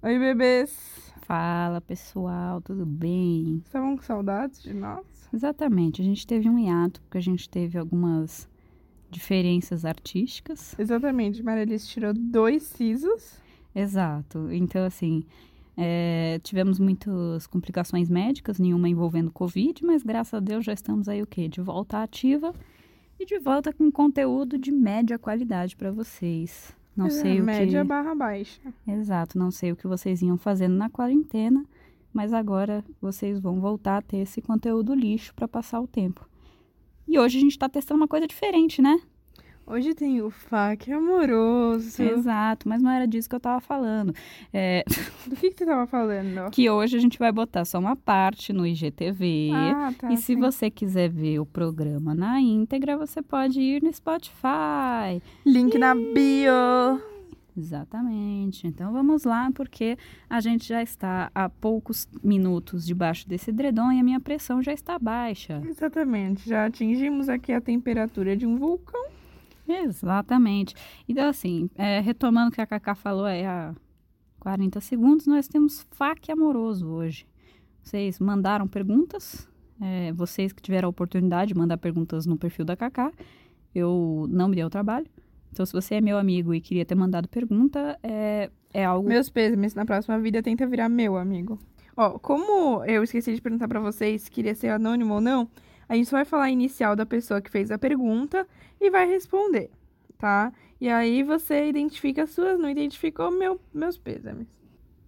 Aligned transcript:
Oi, 0.00 0.16
bebês. 0.16 1.12
Fala 1.22 1.80
pessoal, 1.80 2.60
tudo 2.60 2.86
bem? 2.86 3.60
Estavam 3.64 3.96
com 3.96 4.02
saudades 4.04 4.62
de 4.62 4.72
nós? 4.72 5.04
Exatamente, 5.34 6.00
a 6.00 6.04
gente 6.04 6.24
teve 6.24 6.48
um 6.48 6.56
hiato 6.56 7.00
porque 7.00 7.18
a 7.18 7.20
gente 7.20 7.50
teve 7.50 7.76
algumas 7.76 8.48
diferenças 9.10 9.84
artísticas. 9.84 10.78
Exatamente, 10.78 11.42
Marilis 11.42 11.88
tirou 11.88 12.14
dois 12.14 12.62
sisos. 12.62 13.40
Exato, 13.74 14.48
então 14.52 14.84
assim, 14.84 15.24
é, 15.76 16.38
tivemos 16.44 16.78
muitas 16.78 17.48
complicações 17.48 18.08
médicas, 18.08 18.60
nenhuma 18.60 18.88
envolvendo 18.88 19.32
Covid, 19.32 19.84
mas 19.84 20.04
graças 20.04 20.34
a 20.34 20.40
Deus 20.40 20.64
já 20.64 20.74
estamos 20.74 21.08
aí 21.08 21.20
o 21.20 21.26
quê? 21.26 21.48
De 21.48 21.60
volta 21.60 22.04
ativa 22.04 22.54
e 23.18 23.26
de 23.26 23.40
volta 23.40 23.72
com 23.72 23.90
conteúdo 23.90 24.56
de 24.58 24.70
média 24.70 25.18
qualidade 25.18 25.74
para 25.74 25.90
vocês. 25.90 26.77
Não 26.98 27.06
É, 27.06 27.10
sei 27.10 27.40
o 27.40 27.44
média 27.44 27.82
que. 27.82 27.86
barra 27.88 28.12
baixa. 28.14 28.60
Exato, 28.86 29.38
não 29.38 29.50
sei 29.52 29.70
o 29.70 29.76
que 29.76 29.86
vocês 29.86 30.20
iam 30.20 30.36
fazendo 30.36 30.74
na 30.74 30.90
quarentena, 30.90 31.64
mas 32.12 32.32
agora 32.32 32.84
vocês 33.00 33.38
vão 33.38 33.60
voltar 33.60 33.98
a 33.98 34.02
ter 34.02 34.16
esse 34.18 34.42
conteúdo 34.42 34.94
lixo 34.94 35.32
para 35.34 35.46
passar 35.46 35.80
o 35.80 35.86
tempo. 35.86 36.28
E 37.06 37.16
hoje 37.18 37.38
a 37.38 37.40
gente 37.40 37.52
está 37.52 37.68
testando 37.68 38.00
uma 38.00 38.08
coisa 38.08 38.26
diferente, 38.26 38.82
né? 38.82 39.00
Hoje 39.70 39.94
tem 39.94 40.22
o 40.22 40.30
FAQ 40.30 40.92
amoroso. 40.92 42.02
Exato, 42.02 42.66
mas 42.66 42.80
não 42.80 42.90
era 42.90 43.06
disso 43.06 43.28
que 43.28 43.34
eu 43.34 43.40
tava 43.40 43.60
falando. 43.60 44.14
É, 44.50 44.82
Do 45.28 45.36
que, 45.36 45.50
que 45.50 45.58
você 45.58 45.66
tava 45.66 45.86
falando? 45.86 46.50
que 46.50 46.70
hoje 46.70 46.96
a 46.96 47.00
gente 47.00 47.18
vai 47.18 47.30
botar 47.30 47.66
só 47.66 47.78
uma 47.78 47.94
parte 47.94 48.50
no 48.50 48.66
IGTV. 48.66 49.50
Ah, 49.52 49.92
tá. 49.98 50.10
e 50.10 50.16
se 50.16 50.22
sim. 50.22 50.36
você 50.36 50.70
quiser 50.70 51.10
ver 51.10 51.38
o 51.38 51.44
programa 51.44 52.14
na 52.14 52.40
íntegra, 52.40 52.96
você 52.96 53.20
pode 53.20 53.60
ir 53.60 53.82
no 53.82 53.92
Spotify. 53.92 55.20
Link 55.44 55.76
na 55.76 55.94
bio. 55.94 57.02
Exatamente. 57.54 58.66
Então 58.66 58.90
vamos 58.90 59.24
lá, 59.24 59.50
porque 59.52 59.98
a 60.30 60.40
gente 60.40 60.66
já 60.66 60.82
está 60.82 61.30
há 61.34 61.46
poucos 61.50 62.08
minutos 62.24 62.86
debaixo 62.86 63.28
desse 63.28 63.50
edredom 63.50 63.92
e 63.92 64.00
a 64.00 64.02
minha 64.02 64.20
pressão 64.20 64.62
já 64.62 64.72
está 64.72 64.98
baixa. 64.98 65.60
Exatamente, 65.68 66.48
já 66.48 66.64
atingimos 66.64 67.28
aqui 67.28 67.52
a 67.52 67.60
temperatura 67.60 68.34
de 68.34 68.46
um 68.46 68.56
vulcão. 68.56 69.17
Exatamente. 69.68 70.74
Então, 71.08 71.28
assim, 71.28 71.68
é, 71.76 72.00
retomando 72.00 72.48
o 72.48 72.52
que 72.52 72.60
a 72.60 72.66
Cacá 72.66 72.94
falou 72.94 73.26
aí 73.26 73.44
há 73.44 73.74
40 74.40 74.80
segundos, 74.80 75.26
nós 75.26 75.46
temos 75.46 75.86
fac 75.90 76.30
amoroso 76.30 76.88
hoje. 76.88 77.26
Vocês 77.82 78.18
mandaram 78.18 78.66
perguntas, 78.66 79.48
é, 79.80 80.12
vocês 80.12 80.52
que 80.52 80.62
tiveram 80.62 80.86
a 80.86 80.90
oportunidade 80.90 81.52
de 81.52 81.58
mandar 81.58 81.76
perguntas 81.78 82.26
no 82.26 82.36
perfil 82.36 82.64
da 82.64 82.76
Cacá, 82.76 83.12
eu 83.74 84.26
não 84.30 84.48
me 84.48 84.54
dei 84.54 84.64
o 84.64 84.70
trabalho. 84.70 85.06
Então, 85.52 85.64
se 85.64 85.72
você 85.72 85.96
é 85.96 86.00
meu 86.00 86.18
amigo 86.18 86.54
e 86.54 86.60
queria 86.60 86.84
ter 86.84 86.94
mandado 86.94 87.28
pergunta, 87.28 87.98
é, 88.02 88.50
é 88.72 88.84
algo. 88.84 89.08
Meus 89.08 89.30
pêsames, 89.30 89.74
na 89.74 89.84
próxima 89.84 90.18
vida 90.18 90.42
tenta 90.42 90.66
virar 90.66 90.88
meu 90.88 91.16
amigo. 91.16 91.58
Ó, 91.96 92.18
como 92.18 92.84
eu 92.84 93.02
esqueci 93.02 93.34
de 93.34 93.40
perguntar 93.40 93.66
pra 93.66 93.80
vocês 93.80 94.22
se 94.22 94.30
queria 94.30 94.54
ser 94.54 94.68
anônimo 94.68 95.14
ou 95.14 95.20
não, 95.20 95.48
a 95.88 95.94
gente 95.94 96.08
só 96.08 96.16
vai 96.16 96.24
falar 96.24 96.44
a 96.44 96.50
inicial 96.50 96.94
da 96.94 97.06
pessoa 97.06 97.40
que 97.40 97.50
fez 97.50 97.70
a 97.70 97.78
pergunta 97.78 98.46
e 98.80 98.90
vai 98.90 99.06
responder, 99.06 99.70
tá? 100.18 100.52
E 100.80 100.88
aí 100.88 101.22
você 101.22 101.68
identifica 101.68 102.24
as 102.24 102.30
suas, 102.30 102.58
não 102.58 102.68
identificou 102.68 103.30
meu, 103.30 103.60
meus 103.72 103.96
pêsames. 103.96 104.46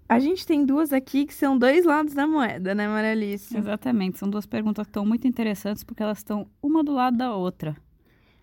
A 0.08 0.18
gente 0.18 0.44
tem 0.44 0.64
duas 0.64 0.92
aqui 0.92 1.24
que 1.24 1.34
são 1.34 1.56
dois 1.56 1.84
lados 1.84 2.14
da 2.14 2.26
moeda, 2.26 2.74
né, 2.74 2.88
Maria 2.88 3.12
Alice? 3.12 3.56
Exatamente, 3.56 4.18
são 4.18 4.28
duas 4.28 4.46
perguntas 4.46 4.86
que 4.86 4.90
estão 4.90 5.06
muito 5.06 5.28
interessantes 5.28 5.84
porque 5.84 6.02
elas 6.02 6.18
estão 6.18 6.48
uma 6.60 6.82
do 6.82 6.92
lado 6.92 7.16
da 7.16 7.32
outra. 7.32 7.76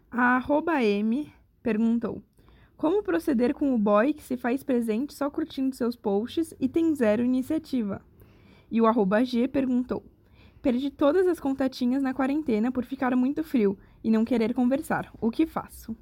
A 0.09 0.37
arroba 0.37 0.81
M 0.81 1.29
perguntou: 1.61 2.23
Como 2.77 3.03
proceder 3.03 3.53
com 3.53 3.75
o 3.75 3.77
boy 3.77 4.13
que 4.13 4.23
se 4.23 4.37
faz 4.37 4.63
presente 4.63 5.13
só 5.13 5.29
curtindo 5.29 5.75
seus 5.75 5.97
posts 5.97 6.53
e 6.57 6.69
tem 6.69 6.95
zero 6.95 7.25
iniciativa? 7.25 8.01
E 8.71 8.79
o 8.79 8.85
arroba 8.85 9.25
G 9.25 9.49
perguntou: 9.49 10.01
Perdi 10.61 10.89
todas 10.89 11.27
as 11.27 11.39
contatinhas 11.39 12.03
na 12.03 12.13
quarentena 12.13 12.71
por 12.71 12.83
ficar 12.83 13.15
muito 13.15 13.43
frio 13.43 13.77
e 14.03 14.09
não 14.09 14.25
querer 14.25 14.53
conversar. 14.53 15.11
O 15.21 15.31
que 15.31 15.45
faço? 15.45 15.95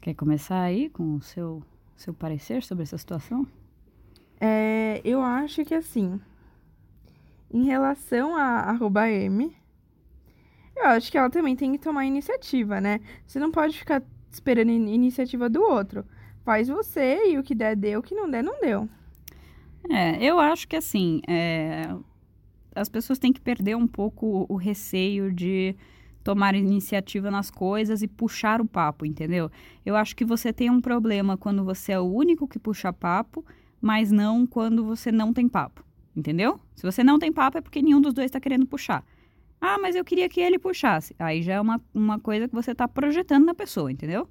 Quer 0.00 0.14
começar 0.14 0.60
aí 0.62 0.88
com 0.88 1.16
o 1.16 1.20
seu, 1.20 1.62
seu 1.96 2.14
parecer 2.14 2.62
sobre 2.62 2.82
essa 2.84 2.98
situação? 2.98 3.46
É, 4.40 5.00
eu 5.04 5.20
acho 5.20 5.64
que 5.64 5.74
assim, 5.74 6.20
em 7.50 7.64
relação 7.64 8.36
a 8.36 8.42
arroba 8.42 9.08
M, 9.10 9.56
eu 10.76 10.86
acho 10.86 11.10
que 11.10 11.18
ela 11.18 11.30
também 11.30 11.56
tem 11.56 11.72
que 11.72 11.78
tomar 11.78 12.06
iniciativa, 12.06 12.80
né? 12.80 13.00
Você 13.26 13.38
não 13.38 13.50
pode 13.50 13.76
ficar 13.76 14.02
esperando 14.30 14.70
in- 14.70 14.94
iniciativa 14.94 15.48
do 15.48 15.60
outro. 15.62 16.04
Faz 16.44 16.68
você 16.68 17.32
e 17.32 17.38
o 17.38 17.42
que 17.42 17.54
der, 17.54 17.74
deu. 17.76 18.00
O 18.00 18.02
que 18.02 18.14
não 18.14 18.30
der, 18.30 18.42
não 18.42 18.60
deu. 18.60 18.88
É, 19.90 20.22
eu 20.22 20.38
acho 20.38 20.68
que 20.68 20.76
assim, 20.76 21.20
é, 21.26 21.88
as 22.78 22.88
pessoas 22.88 23.18
têm 23.18 23.32
que 23.32 23.40
perder 23.40 23.76
um 23.76 23.86
pouco 23.86 24.46
o 24.48 24.56
receio 24.56 25.32
de 25.32 25.74
tomar 26.22 26.54
iniciativa 26.54 27.30
nas 27.30 27.50
coisas 27.50 28.02
e 28.02 28.08
puxar 28.08 28.60
o 28.60 28.66
papo, 28.66 29.06
entendeu? 29.06 29.50
Eu 29.84 29.96
acho 29.96 30.14
que 30.14 30.24
você 30.24 30.52
tem 30.52 30.70
um 30.70 30.80
problema 30.80 31.36
quando 31.36 31.64
você 31.64 31.92
é 31.92 32.00
o 32.00 32.04
único 32.04 32.46
que 32.46 32.58
puxa 32.58 32.92
papo, 32.92 33.44
mas 33.80 34.10
não 34.10 34.46
quando 34.46 34.84
você 34.84 35.10
não 35.10 35.32
tem 35.32 35.48
papo, 35.48 35.84
entendeu? 36.14 36.60
Se 36.74 36.82
você 36.82 37.02
não 37.02 37.18
tem 37.18 37.32
papo 37.32 37.58
é 37.58 37.60
porque 37.60 37.80
nenhum 37.80 38.00
dos 38.00 38.12
dois 38.12 38.26
está 38.26 38.40
querendo 38.40 38.66
puxar. 38.66 39.04
Ah, 39.60 39.78
mas 39.78 39.96
eu 39.96 40.04
queria 40.04 40.28
que 40.28 40.40
ele 40.40 40.58
puxasse. 40.58 41.14
Aí 41.18 41.42
já 41.42 41.54
é 41.54 41.60
uma, 41.60 41.80
uma 41.92 42.18
coisa 42.20 42.46
que 42.46 42.54
você 42.54 42.72
está 42.72 42.86
projetando 42.86 43.44
na 43.44 43.54
pessoa, 43.54 43.90
entendeu? 43.90 44.28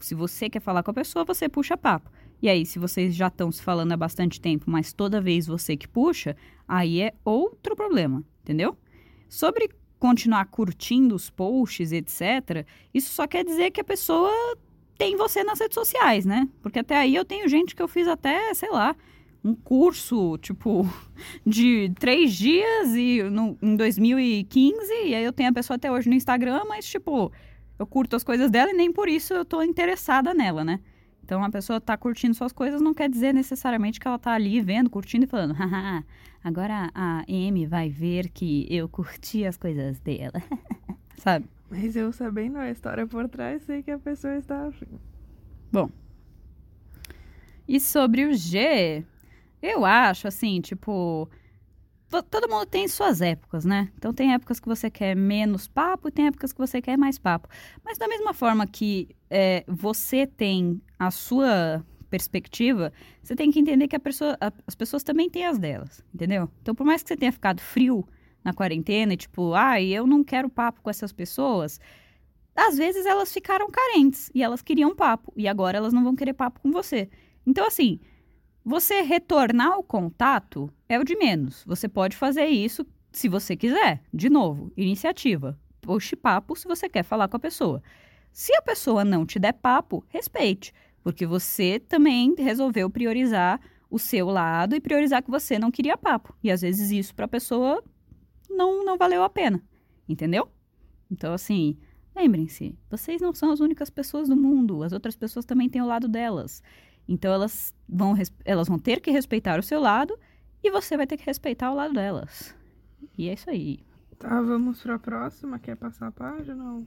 Se 0.00 0.14
você 0.14 0.48
quer 0.48 0.60
falar 0.60 0.82
com 0.82 0.90
a 0.90 0.94
pessoa, 0.94 1.24
você 1.24 1.48
puxa 1.48 1.76
papo. 1.76 2.10
E 2.40 2.48
aí, 2.48 2.66
se 2.66 2.78
vocês 2.78 3.14
já 3.14 3.28
estão 3.28 3.50
se 3.50 3.62
falando 3.62 3.92
há 3.92 3.96
bastante 3.96 4.40
tempo, 4.40 4.70
mas 4.70 4.92
toda 4.92 5.20
vez 5.20 5.46
você 5.46 5.76
que 5.76 5.88
puxa, 5.88 6.36
aí 6.68 7.00
é 7.00 7.14
outro 7.24 7.74
problema, 7.74 8.22
entendeu? 8.42 8.76
Sobre 9.28 9.70
continuar 9.98 10.44
curtindo 10.46 11.14
os 11.14 11.30
posts, 11.30 11.92
etc., 11.92 12.66
isso 12.92 13.12
só 13.12 13.26
quer 13.26 13.44
dizer 13.44 13.70
que 13.70 13.80
a 13.80 13.84
pessoa 13.84 14.30
tem 14.98 15.16
você 15.16 15.42
nas 15.42 15.60
redes 15.60 15.74
sociais, 15.74 16.24
né? 16.24 16.48
Porque 16.62 16.78
até 16.78 16.96
aí 16.96 17.14
eu 17.14 17.24
tenho 17.24 17.48
gente 17.48 17.74
que 17.74 17.82
eu 17.82 17.88
fiz 17.88 18.06
até, 18.06 18.52
sei 18.54 18.70
lá, 18.70 18.94
um 19.42 19.54
curso, 19.54 20.36
tipo, 20.38 20.86
de 21.46 21.90
três 21.98 22.34
dias 22.34 22.94
e 22.94 23.22
no, 23.22 23.56
em 23.62 23.76
2015, 23.76 24.92
e 25.04 25.14
aí 25.14 25.24
eu 25.24 25.32
tenho 25.32 25.50
a 25.50 25.52
pessoa 25.52 25.76
até 25.76 25.90
hoje 25.90 26.08
no 26.08 26.14
Instagram, 26.14 26.62
mas, 26.68 26.86
tipo, 26.86 27.32
eu 27.78 27.86
curto 27.86 28.16
as 28.16 28.24
coisas 28.24 28.50
dela 28.50 28.70
e 28.70 28.74
nem 28.74 28.92
por 28.92 29.08
isso 29.08 29.32
eu 29.32 29.44
tô 29.44 29.62
interessada 29.62 30.34
nela, 30.34 30.64
né? 30.64 30.80
Então, 31.26 31.42
a 31.42 31.50
pessoa 31.50 31.80
tá 31.80 31.96
curtindo 31.96 32.36
suas 32.36 32.52
coisas 32.52 32.80
não 32.80 32.94
quer 32.94 33.10
dizer 33.10 33.34
necessariamente 33.34 33.98
que 33.98 34.06
ela 34.06 34.16
tá 34.16 34.30
ali 34.30 34.60
vendo, 34.60 34.88
curtindo 34.88 35.24
e 35.24 35.26
falando, 35.26 35.54
haha, 35.54 36.04
agora 36.42 36.88
a 36.94 37.24
M 37.26 37.66
vai 37.66 37.88
ver 37.88 38.28
que 38.28 38.64
eu 38.70 38.88
curti 38.88 39.44
as 39.44 39.56
coisas 39.56 39.98
dela. 39.98 40.40
Sabe? 41.18 41.46
Mas 41.68 41.96
eu 41.96 42.12
sabendo 42.12 42.58
a 42.58 42.70
história 42.70 43.04
por 43.08 43.28
trás, 43.28 43.62
sei 43.62 43.82
que 43.82 43.90
a 43.90 43.98
pessoa 43.98 44.36
está 44.36 44.68
afim. 44.68 44.86
E 47.66 47.80
sobre 47.80 48.26
o 48.26 48.32
G, 48.32 49.04
eu 49.60 49.84
acho 49.84 50.28
assim, 50.28 50.60
tipo. 50.60 51.28
To- 52.08 52.22
Todo 52.22 52.48
mundo 52.48 52.66
tem 52.66 52.86
suas 52.88 53.20
épocas, 53.20 53.64
né? 53.64 53.90
Então 53.96 54.12
tem 54.12 54.32
épocas 54.34 54.58
que 54.60 54.66
você 54.68 54.90
quer 54.90 55.14
menos 55.16 55.66
papo 55.68 56.08
e 56.08 56.10
tem 56.12 56.26
épocas 56.26 56.52
que 56.52 56.58
você 56.58 56.80
quer 56.80 56.96
mais 56.96 57.18
papo. 57.18 57.48
Mas 57.84 57.98
da 57.98 58.08
mesma 58.08 58.32
forma 58.32 58.66
que 58.66 59.08
é, 59.30 59.64
você 59.66 60.26
tem 60.26 60.80
a 60.98 61.10
sua 61.10 61.84
perspectiva, 62.08 62.92
você 63.22 63.34
tem 63.34 63.50
que 63.50 63.58
entender 63.58 63.88
que 63.88 63.98
pessoa- 63.98 64.36
a- 64.40 64.52
as 64.66 64.74
pessoas 64.74 65.02
também 65.02 65.28
têm 65.28 65.44
as 65.44 65.58
delas, 65.58 66.04
entendeu? 66.14 66.48
Então 66.62 66.74
por 66.74 66.84
mais 66.84 67.02
que 67.02 67.08
você 67.08 67.16
tenha 67.16 67.32
ficado 67.32 67.60
frio 67.60 68.06
na 68.44 68.52
quarentena 68.52 69.12
e 69.14 69.16
tipo, 69.16 69.54
ai, 69.54 69.86
eu 69.88 70.06
não 70.06 70.22
quero 70.22 70.48
papo 70.48 70.80
com 70.80 70.88
essas 70.88 71.12
pessoas, 71.12 71.80
às 72.54 72.78
vezes 72.78 73.04
elas 73.04 73.32
ficaram 73.32 73.68
carentes 73.70 74.30
e 74.34 74.42
elas 74.42 74.62
queriam 74.62 74.94
papo 74.94 75.32
e 75.36 75.46
agora 75.48 75.76
elas 75.76 75.92
não 75.92 76.04
vão 76.04 76.14
querer 76.14 76.32
papo 76.32 76.60
com 76.60 76.70
você. 76.70 77.10
Então, 77.44 77.66
assim, 77.66 78.00
você 78.68 79.00
retornar 79.00 79.78
o 79.78 79.82
contato 79.84 80.68
é 80.88 80.98
o 80.98 81.04
de 81.04 81.14
menos. 81.14 81.62
Você 81.64 81.88
pode 81.88 82.16
fazer 82.16 82.46
isso 82.46 82.84
se 83.12 83.28
você 83.28 83.54
quiser. 83.54 84.02
De 84.12 84.28
novo, 84.28 84.72
iniciativa. 84.76 85.56
Puxe 85.80 86.16
papo 86.16 86.56
se 86.56 86.66
você 86.66 86.88
quer 86.88 87.04
falar 87.04 87.28
com 87.28 87.36
a 87.36 87.40
pessoa. 87.40 87.80
Se 88.32 88.52
a 88.56 88.60
pessoa 88.60 89.04
não 89.04 89.24
te 89.24 89.38
der 89.38 89.52
papo, 89.52 90.04
respeite. 90.08 90.74
Porque 91.00 91.24
você 91.24 91.78
também 91.78 92.34
resolveu 92.36 92.90
priorizar 92.90 93.60
o 93.88 94.00
seu 94.00 94.26
lado 94.26 94.74
e 94.74 94.80
priorizar 94.80 95.22
que 95.22 95.30
você 95.30 95.60
não 95.60 95.70
queria 95.70 95.96
papo. 95.96 96.36
E 96.42 96.50
às 96.50 96.62
vezes 96.62 96.90
isso 96.90 97.14
para 97.14 97.26
a 97.26 97.28
pessoa 97.28 97.80
não, 98.50 98.84
não 98.84 98.98
valeu 98.98 99.22
a 99.22 99.30
pena. 99.30 99.62
Entendeu? 100.08 100.48
Então, 101.08 101.32
assim, 101.32 101.78
lembrem-se: 102.16 102.76
vocês 102.90 103.20
não 103.20 103.32
são 103.32 103.52
as 103.52 103.60
únicas 103.60 103.90
pessoas 103.90 104.28
do 104.28 104.36
mundo. 104.36 104.82
As 104.82 104.92
outras 104.92 105.14
pessoas 105.14 105.44
também 105.44 105.68
têm 105.68 105.82
o 105.82 105.86
lado 105.86 106.08
delas. 106.08 106.60
Então 107.08 107.32
elas 107.32 107.74
vão, 107.88 108.14
elas 108.44 108.68
vão 108.68 108.78
ter 108.78 109.00
que 109.00 109.10
respeitar 109.10 109.58
o 109.58 109.62
seu 109.62 109.80
lado 109.80 110.18
e 110.62 110.70
você 110.70 110.96
vai 110.96 111.06
ter 111.06 111.16
que 111.16 111.24
respeitar 111.24 111.70
o 111.70 111.74
lado 111.74 111.94
delas. 111.94 112.54
E 113.16 113.28
é 113.28 113.34
isso 113.34 113.48
aí. 113.48 113.80
Tá, 114.18 114.40
vamos 114.40 114.82
pra 114.82 114.98
próxima. 114.98 115.58
Quer 115.58 115.76
passar 115.76 116.08
a 116.08 116.12
página? 116.12 116.72
Ou... 116.72 116.86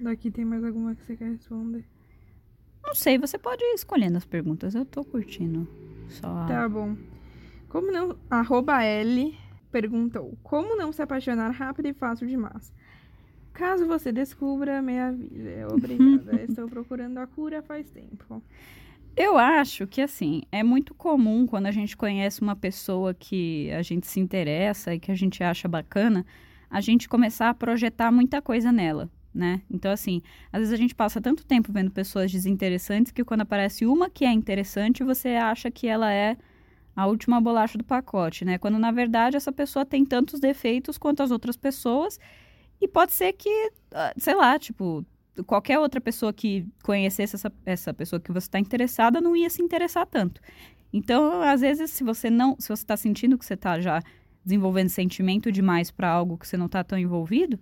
Daqui 0.00 0.30
tem 0.30 0.44
mais 0.44 0.64
alguma 0.64 0.94
que 0.94 1.02
você 1.02 1.16
quer 1.16 1.30
responder? 1.30 1.84
Não 2.84 2.94
sei, 2.94 3.18
você 3.18 3.36
pode 3.36 3.62
ir 3.64 3.74
escolhendo 3.74 4.16
as 4.16 4.24
perguntas. 4.24 4.74
Eu 4.74 4.84
tô 4.84 5.04
curtindo. 5.04 5.68
Só... 6.08 6.46
Tá 6.46 6.68
bom. 6.68 6.96
Como 7.68 7.90
não. 7.90 8.16
Arroba 8.30 8.82
L 8.82 9.36
perguntou: 9.72 10.38
Como 10.42 10.76
não 10.76 10.92
se 10.92 11.02
apaixonar 11.02 11.50
rápido 11.50 11.86
e 11.86 11.92
fácil 11.92 12.28
demais? 12.28 12.72
Caso 13.52 13.86
você 13.86 14.12
descubra, 14.12 14.80
me 14.82 14.98
avise. 14.98 15.64
Obrigada. 15.72 16.40
Estou 16.44 16.68
procurando 16.68 17.18
a 17.18 17.26
cura 17.26 17.62
faz 17.62 17.90
tempo. 17.90 18.42
Eu 19.16 19.38
acho 19.38 19.86
que, 19.86 20.02
assim, 20.02 20.42
é 20.52 20.62
muito 20.62 20.94
comum 20.94 21.46
quando 21.46 21.64
a 21.66 21.70
gente 21.70 21.96
conhece 21.96 22.42
uma 22.42 22.54
pessoa 22.54 23.14
que 23.14 23.70
a 23.72 23.80
gente 23.80 24.06
se 24.06 24.20
interessa 24.20 24.94
e 24.94 25.00
que 25.00 25.10
a 25.10 25.14
gente 25.14 25.42
acha 25.42 25.66
bacana, 25.66 26.24
a 26.68 26.82
gente 26.82 27.08
começar 27.08 27.48
a 27.48 27.54
projetar 27.54 28.12
muita 28.12 28.42
coisa 28.42 28.70
nela, 28.70 29.08
né? 29.32 29.62
Então, 29.70 29.90
assim, 29.90 30.20
às 30.52 30.60
vezes 30.60 30.74
a 30.74 30.76
gente 30.76 30.94
passa 30.94 31.18
tanto 31.18 31.46
tempo 31.46 31.72
vendo 31.72 31.90
pessoas 31.90 32.30
desinteressantes 32.30 33.10
que 33.10 33.24
quando 33.24 33.40
aparece 33.40 33.86
uma 33.86 34.10
que 34.10 34.22
é 34.26 34.30
interessante, 34.30 35.02
você 35.02 35.30
acha 35.30 35.70
que 35.70 35.86
ela 35.86 36.12
é 36.12 36.36
a 36.94 37.06
última 37.06 37.40
bolacha 37.40 37.78
do 37.78 37.84
pacote, 37.84 38.44
né? 38.44 38.58
Quando, 38.58 38.78
na 38.78 38.90
verdade, 38.90 39.36
essa 39.36 39.52
pessoa 39.52 39.86
tem 39.86 40.04
tantos 40.04 40.40
defeitos 40.40 40.98
quanto 40.98 41.22
as 41.22 41.30
outras 41.30 41.56
pessoas 41.56 42.18
e 42.82 42.86
pode 42.86 43.12
ser 43.12 43.32
que, 43.32 43.72
ah, 43.92 44.12
sei 44.18 44.34
lá, 44.34 44.58
tipo, 44.58 45.06
qualquer 45.44 45.78
outra 45.78 46.00
pessoa 46.00 46.32
que 46.32 46.66
conhecesse 46.82 47.36
essa, 47.36 47.52
essa 47.64 47.94
pessoa 47.94 48.20
que 48.20 48.32
você 48.32 48.46
está 48.46 48.58
interessada 48.58 49.20
não 49.20 49.36
ia 49.36 49.50
se 49.50 49.62
interessar 49.62 50.06
tanto. 50.06 50.40
Então, 50.92 51.42
às 51.42 51.60
vezes, 51.60 51.90
se 51.90 52.04
você 52.04 52.30
não, 52.30 52.56
se 52.58 52.68
você 52.68 52.82
está 52.82 52.96
sentindo 52.96 53.36
que 53.36 53.44
você 53.44 53.54
está 53.54 53.80
já 53.80 54.02
desenvolvendo 54.44 54.88
sentimento 54.88 55.50
demais 55.50 55.90
para 55.90 56.08
algo 56.08 56.38
que 56.38 56.46
você 56.46 56.56
não 56.56 56.66
está 56.66 56.82
tão 56.84 56.98
envolvido, 56.98 57.58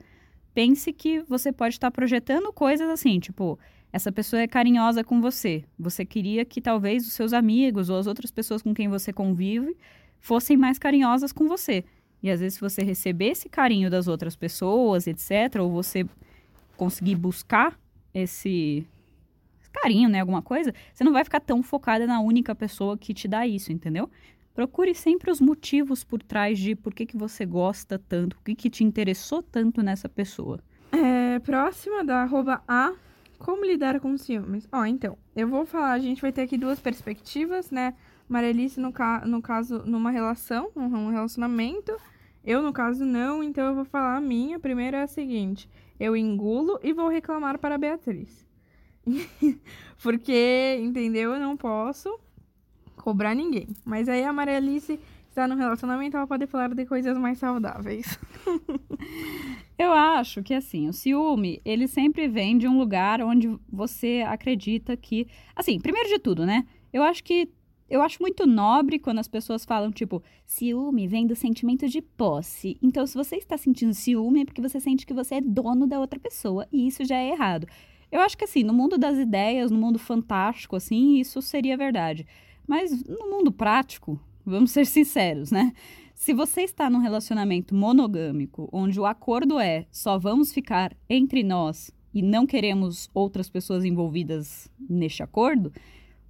pense 0.52 0.92
que 0.92 1.22
você 1.22 1.50
pode 1.50 1.74
estar 1.74 1.90
tá 1.90 1.90
projetando 1.90 2.52
coisas 2.52 2.88
assim, 2.88 3.18
tipo, 3.18 3.58
essa 3.92 4.12
pessoa 4.12 4.42
é 4.42 4.46
carinhosa 4.46 5.02
com 5.02 5.20
você. 5.20 5.64
Você 5.78 6.04
queria 6.04 6.44
que 6.44 6.60
talvez 6.60 7.06
os 7.06 7.12
seus 7.12 7.32
amigos 7.32 7.88
ou 7.88 7.98
as 7.98 8.06
outras 8.06 8.30
pessoas 8.30 8.62
com 8.62 8.74
quem 8.74 8.88
você 8.88 9.12
convive 9.12 9.76
fossem 10.20 10.56
mais 10.56 10.78
carinhosas 10.78 11.32
com 11.32 11.48
você. 11.48 11.84
E 12.22 12.30
às 12.30 12.40
vezes, 12.40 12.54
se 12.54 12.60
você 12.60 12.82
receber 12.82 13.26
esse 13.26 13.48
carinho 13.48 13.90
das 13.90 14.08
outras 14.08 14.34
pessoas, 14.34 15.06
etc., 15.06 15.60
ou 15.60 15.70
você 15.70 16.06
conseguir 16.76 17.16
buscar 17.16 17.78
esse 18.12 18.86
carinho, 19.72 20.08
né, 20.08 20.20
alguma 20.20 20.40
coisa, 20.40 20.72
você 20.92 21.02
não 21.02 21.12
vai 21.12 21.24
ficar 21.24 21.40
tão 21.40 21.62
focada 21.62 22.06
na 22.06 22.20
única 22.20 22.54
pessoa 22.54 22.96
que 22.96 23.12
te 23.12 23.26
dá 23.26 23.46
isso, 23.46 23.72
entendeu? 23.72 24.08
Procure 24.54 24.94
sempre 24.94 25.32
os 25.32 25.40
motivos 25.40 26.04
por 26.04 26.22
trás 26.22 26.58
de 26.58 26.76
por 26.76 26.94
que, 26.94 27.04
que 27.04 27.16
você 27.16 27.44
gosta 27.44 27.98
tanto, 27.98 28.34
o 28.34 28.42
que, 28.44 28.54
que 28.54 28.70
te 28.70 28.84
interessou 28.84 29.42
tanto 29.42 29.82
nessa 29.82 30.08
pessoa. 30.08 30.60
É, 30.92 31.40
próxima 31.40 32.04
da 32.04 32.22
arroba 32.22 32.62
A, 32.68 32.92
como 33.36 33.64
lidar 33.64 33.98
com 33.98 34.16
ciúmes? 34.16 34.68
Ó, 34.70 34.84
então, 34.84 35.18
eu 35.34 35.48
vou 35.48 35.66
falar, 35.66 35.92
a 35.92 35.98
gente 35.98 36.22
vai 36.22 36.30
ter 36.30 36.42
aqui 36.42 36.56
duas 36.56 36.78
perspectivas, 36.78 37.72
né? 37.72 37.94
Marelice, 38.28 38.80
no, 38.80 38.92
ca 38.92 39.24
no 39.26 39.42
caso, 39.42 39.82
numa 39.84 40.10
relação, 40.10 40.70
um 40.74 41.10
relacionamento. 41.10 41.92
Eu, 42.44 42.62
no 42.62 42.72
caso, 42.72 43.04
não, 43.04 43.42
então 43.42 43.66
eu 43.66 43.74
vou 43.74 43.84
falar 43.84 44.16
a 44.16 44.20
minha. 44.20 44.58
Primeiro 44.58 44.96
é 44.96 45.02
a 45.02 45.06
seguinte: 45.06 45.68
eu 45.98 46.16
engulo 46.16 46.78
e 46.82 46.92
vou 46.92 47.08
reclamar 47.08 47.58
para 47.58 47.76
a 47.76 47.78
Beatriz. 47.78 48.46
Porque, 50.02 50.78
entendeu? 50.82 51.32
Eu 51.32 51.40
não 51.40 51.56
posso 51.56 52.18
cobrar 52.96 53.34
ninguém. 53.34 53.68
Mas 53.84 54.08
aí 54.08 54.24
a 54.24 54.32
Maria 54.32 54.56
Alice 54.56 54.98
está 55.28 55.48
no 55.48 55.56
relacionamento, 55.56 56.16
ela 56.16 56.26
pode 56.26 56.46
falar 56.46 56.72
de 56.74 56.86
coisas 56.86 57.18
mais 57.18 57.38
saudáveis. 57.38 58.18
Eu 59.76 59.92
acho 59.92 60.42
que 60.42 60.54
assim, 60.54 60.88
o 60.88 60.92
ciúme, 60.92 61.60
ele 61.64 61.88
sempre 61.88 62.28
vem 62.28 62.56
de 62.56 62.68
um 62.68 62.78
lugar 62.78 63.20
onde 63.20 63.58
você 63.68 64.24
acredita 64.26 64.96
que, 64.96 65.26
assim, 65.56 65.80
primeiro 65.80 66.08
de 66.08 66.20
tudo, 66.20 66.46
né? 66.46 66.64
Eu 66.92 67.02
acho 67.02 67.24
que 67.24 67.48
eu 67.88 68.00
acho 68.02 68.20
muito 68.20 68.46
nobre 68.46 68.98
quando 68.98 69.18
as 69.18 69.28
pessoas 69.28 69.64
falam, 69.64 69.90
tipo, 69.90 70.22
ciúme 70.46 71.06
vem 71.06 71.26
do 71.26 71.36
sentimento 71.36 71.88
de 71.88 72.00
posse. 72.00 72.78
Então, 72.82 73.06
se 73.06 73.14
você 73.14 73.36
está 73.36 73.58
sentindo 73.58 73.92
ciúme, 73.92 74.42
é 74.42 74.44
porque 74.44 74.62
você 74.62 74.80
sente 74.80 75.06
que 75.06 75.12
você 75.12 75.36
é 75.36 75.40
dono 75.40 75.86
da 75.86 76.00
outra 76.00 76.18
pessoa. 76.18 76.66
E 76.72 76.86
isso 76.86 77.04
já 77.04 77.16
é 77.16 77.30
errado. 77.30 77.66
Eu 78.10 78.20
acho 78.20 78.38
que, 78.38 78.44
assim, 78.44 78.62
no 78.62 78.72
mundo 78.72 78.96
das 78.96 79.18
ideias, 79.18 79.70
no 79.70 79.78
mundo 79.78 79.98
fantástico, 79.98 80.76
assim, 80.76 81.18
isso 81.18 81.42
seria 81.42 81.76
verdade. 81.76 82.26
Mas 82.66 83.04
no 83.04 83.30
mundo 83.30 83.52
prático, 83.52 84.18
vamos 84.44 84.70
ser 84.70 84.86
sinceros, 84.86 85.50
né? 85.50 85.72
Se 86.14 86.32
você 86.32 86.62
está 86.62 86.88
num 86.88 87.00
relacionamento 87.00 87.74
monogâmico, 87.74 88.68
onde 88.72 88.98
o 88.98 89.04
acordo 89.04 89.58
é 89.58 89.86
só 89.90 90.16
vamos 90.16 90.52
ficar 90.52 90.96
entre 91.10 91.42
nós 91.42 91.90
e 92.14 92.22
não 92.22 92.46
queremos 92.46 93.10
outras 93.12 93.50
pessoas 93.50 93.84
envolvidas 93.84 94.70
neste 94.88 95.22
acordo, 95.22 95.72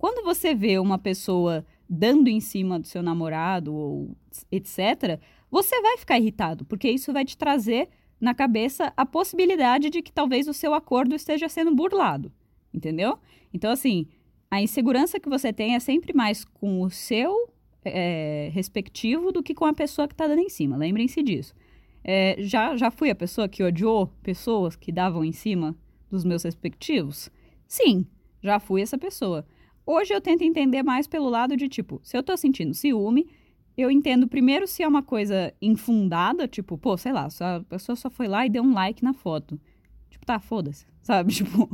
quando 0.04 0.22
você 0.22 0.54
vê 0.54 0.78
uma 0.78 0.98
pessoa 0.98 1.64
dando 1.88 2.28
em 2.28 2.38
cima 2.38 2.78
do 2.78 2.86
seu 2.86 3.02
namorado 3.02 3.74
ou 3.74 4.14
etc., 4.52 5.18
você 5.50 5.80
vai 5.80 5.96
ficar 5.96 6.18
irritado, 6.18 6.62
porque 6.66 6.90
isso 6.90 7.10
vai 7.10 7.24
te 7.24 7.38
trazer 7.38 7.88
na 8.20 8.34
cabeça 8.34 8.92
a 8.98 9.06
possibilidade 9.06 9.88
de 9.88 10.02
que 10.02 10.12
talvez 10.12 10.46
o 10.46 10.52
seu 10.52 10.74
acordo 10.74 11.14
esteja 11.14 11.48
sendo 11.48 11.74
burlado, 11.74 12.30
entendeu? 12.70 13.18
Então, 13.50 13.70
assim, 13.70 14.06
a 14.50 14.60
insegurança 14.60 15.18
que 15.18 15.26
você 15.26 15.54
tem 15.54 15.74
é 15.74 15.80
sempre 15.80 16.12
mais 16.12 16.44
com 16.44 16.82
o 16.82 16.90
seu 16.90 17.50
é, 17.82 18.50
respectivo 18.52 19.32
do 19.32 19.42
que 19.42 19.54
com 19.54 19.64
a 19.64 19.72
pessoa 19.72 20.06
que 20.06 20.12
está 20.12 20.26
dando 20.26 20.42
em 20.42 20.50
cima. 20.50 20.76
Lembrem-se 20.76 21.22
disso. 21.22 21.54
É, 22.04 22.36
já, 22.40 22.76
já 22.76 22.90
fui 22.90 23.08
a 23.08 23.14
pessoa 23.14 23.48
que 23.48 23.64
odiou 23.64 24.08
pessoas 24.22 24.76
que 24.76 24.92
davam 24.92 25.24
em 25.24 25.32
cima 25.32 25.74
dos 26.10 26.26
meus 26.26 26.42
respectivos? 26.42 27.30
Sim, 27.66 28.06
já 28.42 28.60
fui 28.60 28.82
essa 28.82 28.98
pessoa. 28.98 29.46
Hoje 29.86 30.14
eu 30.14 30.20
tento 30.20 30.42
entender 30.42 30.82
mais 30.82 31.06
pelo 31.06 31.28
lado 31.28 31.56
de 31.56 31.69
tipo, 31.69 32.00
se 32.02 32.16
eu 32.16 32.22
tô 32.22 32.36
sentindo 32.36 32.72
ciúme, 32.75 33.26
eu 33.76 33.90
entendo 33.90 34.26
primeiro 34.28 34.66
se 34.66 34.82
é 34.82 34.88
uma 34.88 35.02
coisa 35.02 35.52
infundada, 35.60 36.46
tipo, 36.48 36.78
pô, 36.78 36.96
sei 36.96 37.12
lá, 37.12 37.26
a 37.40 37.60
pessoa 37.69 37.96
só 37.96 38.08
foi 38.08 38.26
lá 38.28 38.46
e 38.46 38.50
deu 38.50 38.62
um 38.62 38.72
like 38.72 39.02
na 39.04 39.12
foto. 39.12 39.60
Tipo, 40.08 40.25
tá, 40.25 40.38
foda-se, 40.38 40.86
sabe? 41.02 41.32
Tipo, 41.34 41.69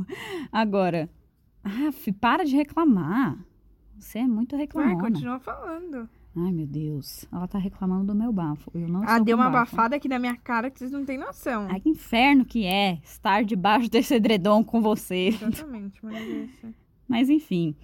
agora, 0.51 1.09
ah, 1.63 1.89
para 2.19 2.43
de 2.43 2.55
reclamar. 2.55 3.37
Você 3.97 4.17
é 4.19 4.27
muito 4.27 4.55
reclamona. 4.55 4.95
Vai, 4.95 5.11
continua 5.11 5.39
falando. 5.39 6.09
Ai, 6.35 6.51
meu 6.51 6.65
Deus. 6.65 7.25
Ela 7.31 7.47
tá 7.47 7.59
reclamando 7.59 8.05
do 8.05 8.15
meu 8.15 8.31
bafo. 8.33 8.71
Eu 8.73 8.87
não 8.87 9.03
Ah, 9.05 9.19
deu 9.19 9.37
uma 9.37 9.49
bafo. 9.49 9.75
abafada 9.75 9.95
aqui 9.95 10.07
na 10.07 10.17
minha 10.17 10.35
cara 10.35 10.71
que 10.71 10.79
vocês 10.79 10.91
não 10.91 11.05
têm 11.05 11.17
noção. 11.19 11.67
Ai, 11.69 11.79
que 11.79 11.89
inferno 11.89 12.43
que 12.43 12.65
é 12.65 12.99
estar 13.03 13.43
debaixo 13.43 13.89
desse 13.91 14.15
edredom 14.15 14.63
com 14.63 14.81
você. 14.81 15.27
Exatamente, 15.27 16.03
mas 16.03 16.15
é 16.15 16.25
isso. 16.25 16.67
Mas 17.07 17.29
enfim. 17.29 17.75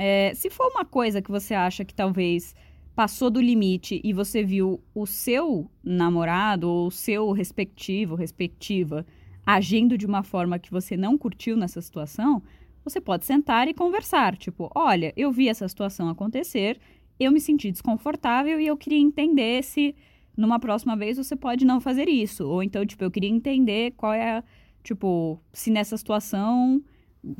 É, 0.00 0.32
se 0.32 0.48
for 0.48 0.70
uma 0.70 0.84
coisa 0.84 1.20
que 1.20 1.28
você 1.28 1.54
acha 1.54 1.84
que 1.84 1.92
talvez 1.92 2.54
passou 2.94 3.28
do 3.28 3.40
limite 3.40 4.00
e 4.04 4.12
você 4.12 4.44
viu 4.44 4.80
o 4.94 5.06
seu 5.06 5.68
namorado 5.82 6.70
ou 6.70 6.86
o 6.86 6.90
seu 6.90 7.32
respectivo, 7.32 8.14
respectiva, 8.14 9.04
agindo 9.44 9.98
de 9.98 10.06
uma 10.06 10.22
forma 10.22 10.56
que 10.56 10.70
você 10.70 10.96
não 10.96 11.18
curtiu 11.18 11.56
nessa 11.56 11.82
situação, 11.82 12.40
você 12.84 13.00
pode 13.00 13.24
sentar 13.24 13.66
e 13.66 13.74
conversar. 13.74 14.36
Tipo, 14.36 14.70
olha, 14.72 15.12
eu 15.16 15.32
vi 15.32 15.48
essa 15.48 15.66
situação 15.66 16.08
acontecer, 16.08 16.78
eu 17.18 17.32
me 17.32 17.40
senti 17.40 17.72
desconfortável 17.72 18.60
e 18.60 18.68
eu 18.68 18.76
queria 18.76 19.00
entender 19.00 19.64
se 19.64 19.96
numa 20.36 20.60
próxima 20.60 20.96
vez 20.96 21.16
você 21.16 21.34
pode 21.34 21.64
não 21.64 21.80
fazer 21.80 22.08
isso. 22.08 22.46
Ou 22.48 22.62
então, 22.62 22.86
tipo, 22.86 23.02
eu 23.02 23.10
queria 23.10 23.30
entender 23.30 23.94
qual 23.96 24.12
é, 24.12 24.44
tipo, 24.84 25.40
se 25.52 25.72
nessa 25.72 25.96
situação 25.96 26.80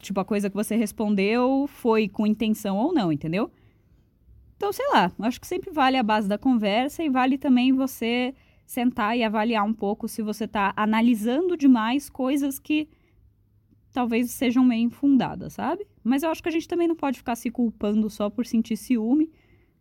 tipo, 0.00 0.18
a 0.20 0.24
coisa 0.24 0.48
que 0.50 0.56
você 0.56 0.76
respondeu 0.76 1.66
foi 1.68 2.08
com 2.08 2.26
intenção 2.26 2.76
ou 2.76 2.92
não, 2.92 3.12
entendeu? 3.12 3.50
Então, 4.56 4.72
sei 4.72 4.86
lá, 4.88 5.12
acho 5.20 5.40
que 5.40 5.46
sempre 5.46 5.70
vale 5.70 5.96
a 5.96 6.02
base 6.02 6.28
da 6.28 6.36
conversa 6.36 7.02
e 7.04 7.08
vale 7.08 7.38
também 7.38 7.72
você 7.72 8.34
sentar 8.66 9.16
e 9.16 9.22
avaliar 9.22 9.64
um 9.64 9.72
pouco 9.72 10.08
se 10.08 10.20
você 10.20 10.44
está 10.44 10.72
analisando 10.76 11.56
demais 11.56 12.10
coisas 12.10 12.58
que 12.58 12.88
talvez 13.92 14.30
sejam 14.30 14.64
meio 14.64 14.82
infundadas, 14.82 15.54
sabe? 15.54 15.86
Mas 16.04 16.22
eu 16.22 16.30
acho 16.30 16.42
que 16.42 16.48
a 16.48 16.52
gente 16.52 16.68
também 16.68 16.88
não 16.88 16.96
pode 16.96 17.18
ficar 17.18 17.36
se 17.36 17.50
culpando 17.50 18.10
só 18.10 18.28
por 18.28 18.44
sentir 18.44 18.76
ciúme, 18.76 19.30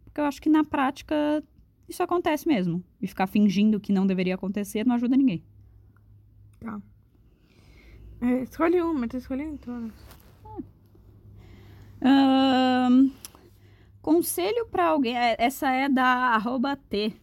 porque 0.05 0.21
eu 0.21 0.25
acho 0.25 0.41
que 0.41 0.49
na 0.49 0.63
prática 0.63 1.43
isso 1.87 2.03
acontece 2.03 2.47
mesmo. 2.47 2.83
E 3.01 3.07
ficar 3.07 3.27
fingindo 3.27 3.79
que 3.79 3.91
não 3.91 4.05
deveria 4.05 4.35
acontecer 4.35 4.85
não 4.85 4.95
ajuda 4.95 5.17
ninguém. 5.17 5.43
Tá. 6.59 6.81
É, 8.21 8.43
escolhe 8.43 8.81
uma, 8.81 9.07
tô 9.07 9.17
escolhendo 9.17 9.57
todas. 9.57 9.91
conselho 14.01 14.65
para 14.67 14.87
alguém. 14.87 15.17
É, 15.17 15.35
essa 15.37 15.69
é 15.69 15.87
da 15.87 16.39
T. 16.75 17.13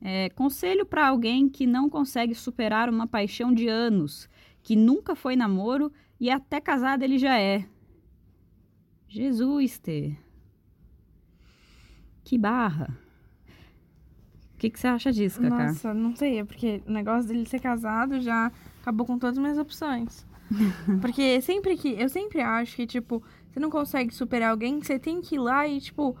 É, 0.00 0.28
conselho 0.30 0.86
para 0.86 1.08
alguém 1.08 1.48
que 1.48 1.66
não 1.66 1.88
consegue 1.88 2.34
superar 2.34 2.88
uma 2.88 3.06
paixão 3.06 3.52
de 3.52 3.66
anos, 3.66 4.28
que 4.62 4.76
nunca 4.76 5.16
foi 5.16 5.34
namoro 5.34 5.92
e 6.20 6.30
até 6.30 6.60
casado 6.60 7.02
ele 7.02 7.18
já 7.18 7.38
é. 7.38 7.66
Jesus, 9.08 9.78
T. 9.78 10.16
Que 12.22 12.36
barra. 12.36 12.96
O 14.54 14.58
que, 14.58 14.70
que 14.70 14.78
você 14.78 14.88
acha 14.88 15.12
disso, 15.12 15.40
Cacá? 15.40 15.68
Nossa, 15.68 15.94
não 15.94 16.14
sei, 16.14 16.40
é 16.40 16.44
porque 16.44 16.82
o 16.86 16.90
negócio 16.90 17.28
dele 17.28 17.46
ser 17.46 17.60
casado 17.60 18.20
já 18.20 18.52
acabou 18.88 19.06
com 19.06 19.18
todas 19.18 19.36
as 19.36 19.42
minhas 19.42 19.58
opções. 19.58 20.26
porque 21.00 21.40
sempre 21.42 21.76
que. 21.76 21.90
Eu 22.00 22.08
sempre 22.08 22.40
acho 22.40 22.76
que, 22.76 22.86
tipo, 22.86 23.22
você 23.50 23.60
não 23.60 23.70
consegue 23.70 24.14
superar 24.14 24.50
alguém, 24.50 24.80
você 24.80 24.98
tem 24.98 25.20
que 25.20 25.34
ir 25.34 25.38
lá 25.38 25.66
e, 25.68 25.80
tipo, 25.80 26.16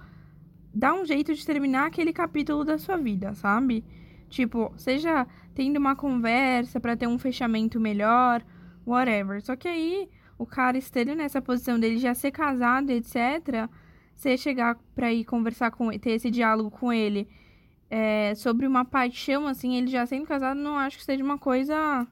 dá 0.72 0.92
um 0.92 1.04
jeito 1.04 1.34
de 1.34 1.44
terminar 1.44 1.86
aquele 1.86 2.12
capítulo 2.12 2.64
da 2.64 2.76
sua 2.76 2.96
vida, 2.96 3.34
sabe? 3.34 3.84
Tipo, 4.28 4.72
seja 4.76 5.26
tendo 5.54 5.78
uma 5.78 5.96
conversa 5.96 6.78
para 6.78 6.96
ter 6.96 7.06
um 7.06 7.18
fechamento 7.18 7.80
melhor, 7.80 8.44
whatever. 8.86 9.40
Só 9.42 9.56
que 9.56 9.66
aí 9.66 10.08
o 10.36 10.44
cara 10.44 10.76
estando 10.76 11.14
nessa 11.14 11.40
posição 11.40 11.80
dele 11.80 11.96
já 11.96 12.14
ser 12.14 12.30
casado, 12.30 12.90
etc. 12.90 13.68
Você 14.14 14.36
chegar 14.36 14.76
pra 14.94 15.12
ir 15.12 15.24
conversar 15.24 15.70
com 15.70 15.90
ter 15.98 16.10
esse 16.10 16.30
diálogo 16.30 16.70
com 16.70 16.92
ele 16.92 17.26
é, 17.90 18.34
sobre 18.34 18.66
uma 18.66 18.84
paixão, 18.84 19.46
assim, 19.46 19.76
ele 19.76 19.86
já 19.86 20.04
sendo 20.04 20.26
casado, 20.26 20.58
não 20.58 20.76
acho 20.76 20.98
que 20.98 21.04
seja 21.04 21.24
uma 21.24 21.38
coisa 21.38 22.06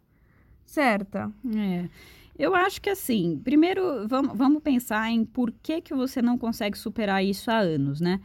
certa. 0.66 1.32
É. 1.56 1.88
Eu 2.38 2.54
acho 2.54 2.82
que 2.82 2.90
assim, 2.90 3.40
primeiro 3.42 4.06
vamos, 4.06 4.36
vamos 4.36 4.62
pensar 4.62 5.10
em 5.10 5.24
por 5.24 5.50
que, 5.50 5.80
que 5.80 5.94
você 5.94 6.20
não 6.20 6.36
consegue 6.36 6.76
superar 6.76 7.24
isso 7.24 7.50
há 7.50 7.58
anos, 7.58 8.00
né? 8.00 8.20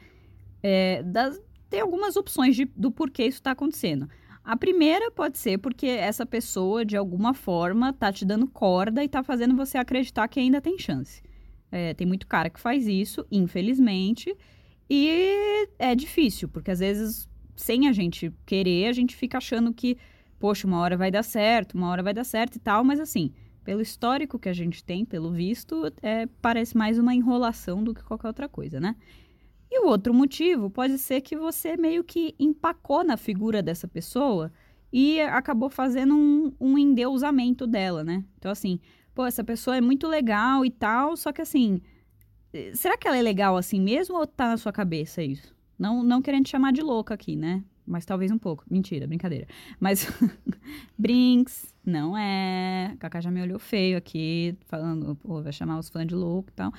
É, 0.61 1.01
das, 1.03 1.41
tem 1.69 1.79
algumas 1.79 2.17
opções 2.17 2.55
de, 2.55 2.65
do 2.65 2.91
porquê 2.91 3.23
isso 3.23 3.37
está 3.37 3.51
acontecendo. 3.51 4.09
A 4.43 4.57
primeira 4.57 5.11
pode 5.11 5.37
ser 5.37 5.59
porque 5.59 5.85
essa 5.87 6.25
pessoa, 6.25 6.83
de 6.83 6.97
alguma 6.97 7.33
forma, 7.33 7.93
tá 7.93 8.11
te 8.11 8.25
dando 8.25 8.47
corda 8.47 9.03
e 9.03 9.07
tá 9.07 9.23
fazendo 9.23 9.55
você 9.55 9.77
acreditar 9.77 10.27
que 10.27 10.39
ainda 10.39 10.59
tem 10.59 10.77
chance. 10.77 11.21
É, 11.71 11.93
tem 11.93 12.05
muito 12.05 12.27
cara 12.27 12.49
que 12.49 12.59
faz 12.59 12.87
isso, 12.87 13.25
infelizmente, 13.31 14.35
e 14.89 15.67
é 15.79 15.95
difícil, 15.95 16.49
porque 16.49 16.69
às 16.69 16.79
vezes, 16.79 17.29
sem 17.55 17.87
a 17.87 17.93
gente 17.93 18.33
querer, 18.45 18.87
a 18.87 18.91
gente 18.91 19.15
fica 19.15 19.37
achando 19.37 19.73
que, 19.73 19.97
poxa, 20.41 20.65
uma 20.65 20.79
hora 20.79 20.97
vai 20.97 21.11
dar 21.11 21.21
certo, 21.21 21.75
uma 21.75 21.87
hora 21.89 22.01
vai 22.01 22.15
dar 22.15 22.23
certo 22.23 22.55
e 22.55 22.59
tal, 22.59 22.83
mas 22.83 22.99
assim, 22.99 23.31
pelo 23.63 23.79
histórico 23.79 24.39
que 24.39 24.49
a 24.49 24.53
gente 24.53 24.83
tem, 24.83 25.05
pelo 25.05 25.31
visto, 25.31 25.83
é, 26.01 26.25
parece 26.41 26.75
mais 26.75 26.97
uma 26.97 27.13
enrolação 27.13 27.83
do 27.83 27.93
que 27.93 28.03
qualquer 28.03 28.27
outra 28.27 28.49
coisa, 28.49 28.79
né? 28.79 28.95
E 29.69 29.79
o 29.79 29.87
outro 29.87 30.11
motivo 30.11 30.67
pode 30.67 30.97
ser 30.97 31.21
que 31.21 31.37
você 31.37 31.77
meio 31.77 32.03
que 32.03 32.33
empacou 32.39 33.03
na 33.03 33.17
figura 33.17 33.61
dessa 33.61 33.87
pessoa 33.87 34.51
e 34.91 35.21
acabou 35.21 35.69
fazendo 35.69 36.15
um, 36.15 36.51
um 36.59 36.75
endeusamento 36.75 37.67
dela, 37.67 38.03
né? 38.03 38.25
Então, 38.39 38.51
assim, 38.51 38.79
pô, 39.13 39.27
essa 39.27 39.43
pessoa 39.43 39.77
é 39.77 39.81
muito 39.81 40.07
legal 40.07 40.65
e 40.65 40.71
tal, 40.71 41.15
só 41.15 41.31
que 41.31 41.41
assim, 41.41 41.79
será 42.73 42.97
que 42.97 43.07
ela 43.07 43.17
é 43.17 43.21
legal 43.21 43.55
assim 43.55 43.79
mesmo 43.79 44.17
ou 44.17 44.25
tá 44.25 44.47
na 44.47 44.57
sua 44.57 44.73
cabeça 44.73 45.21
isso? 45.21 45.55
Não, 45.77 46.01
não 46.01 46.19
querendo 46.19 46.45
te 46.45 46.49
chamar 46.49 46.73
de 46.73 46.81
louca 46.81 47.13
aqui, 47.13 47.35
né? 47.35 47.63
Mas 47.91 48.05
talvez 48.05 48.31
um 48.31 48.37
pouco. 48.37 48.63
Mentira, 48.69 49.05
brincadeira. 49.05 49.47
Mas 49.77 50.07
Brinks, 50.97 51.75
não 51.85 52.17
é. 52.17 52.95
Kaká 52.97 53.19
já 53.19 53.29
me 53.29 53.41
olhou 53.41 53.59
feio 53.59 53.97
aqui, 53.97 54.55
falando, 54.65 55.15
pô, 55.17 55.41
vai 55.41 55.51
chamar 55.51 55.77
os 55.77 55.89
fãs 55.89 56.07
de 56.07 56.15
louco 56.15 56.49
e 56.49 56.53
tal. 56.53 56.71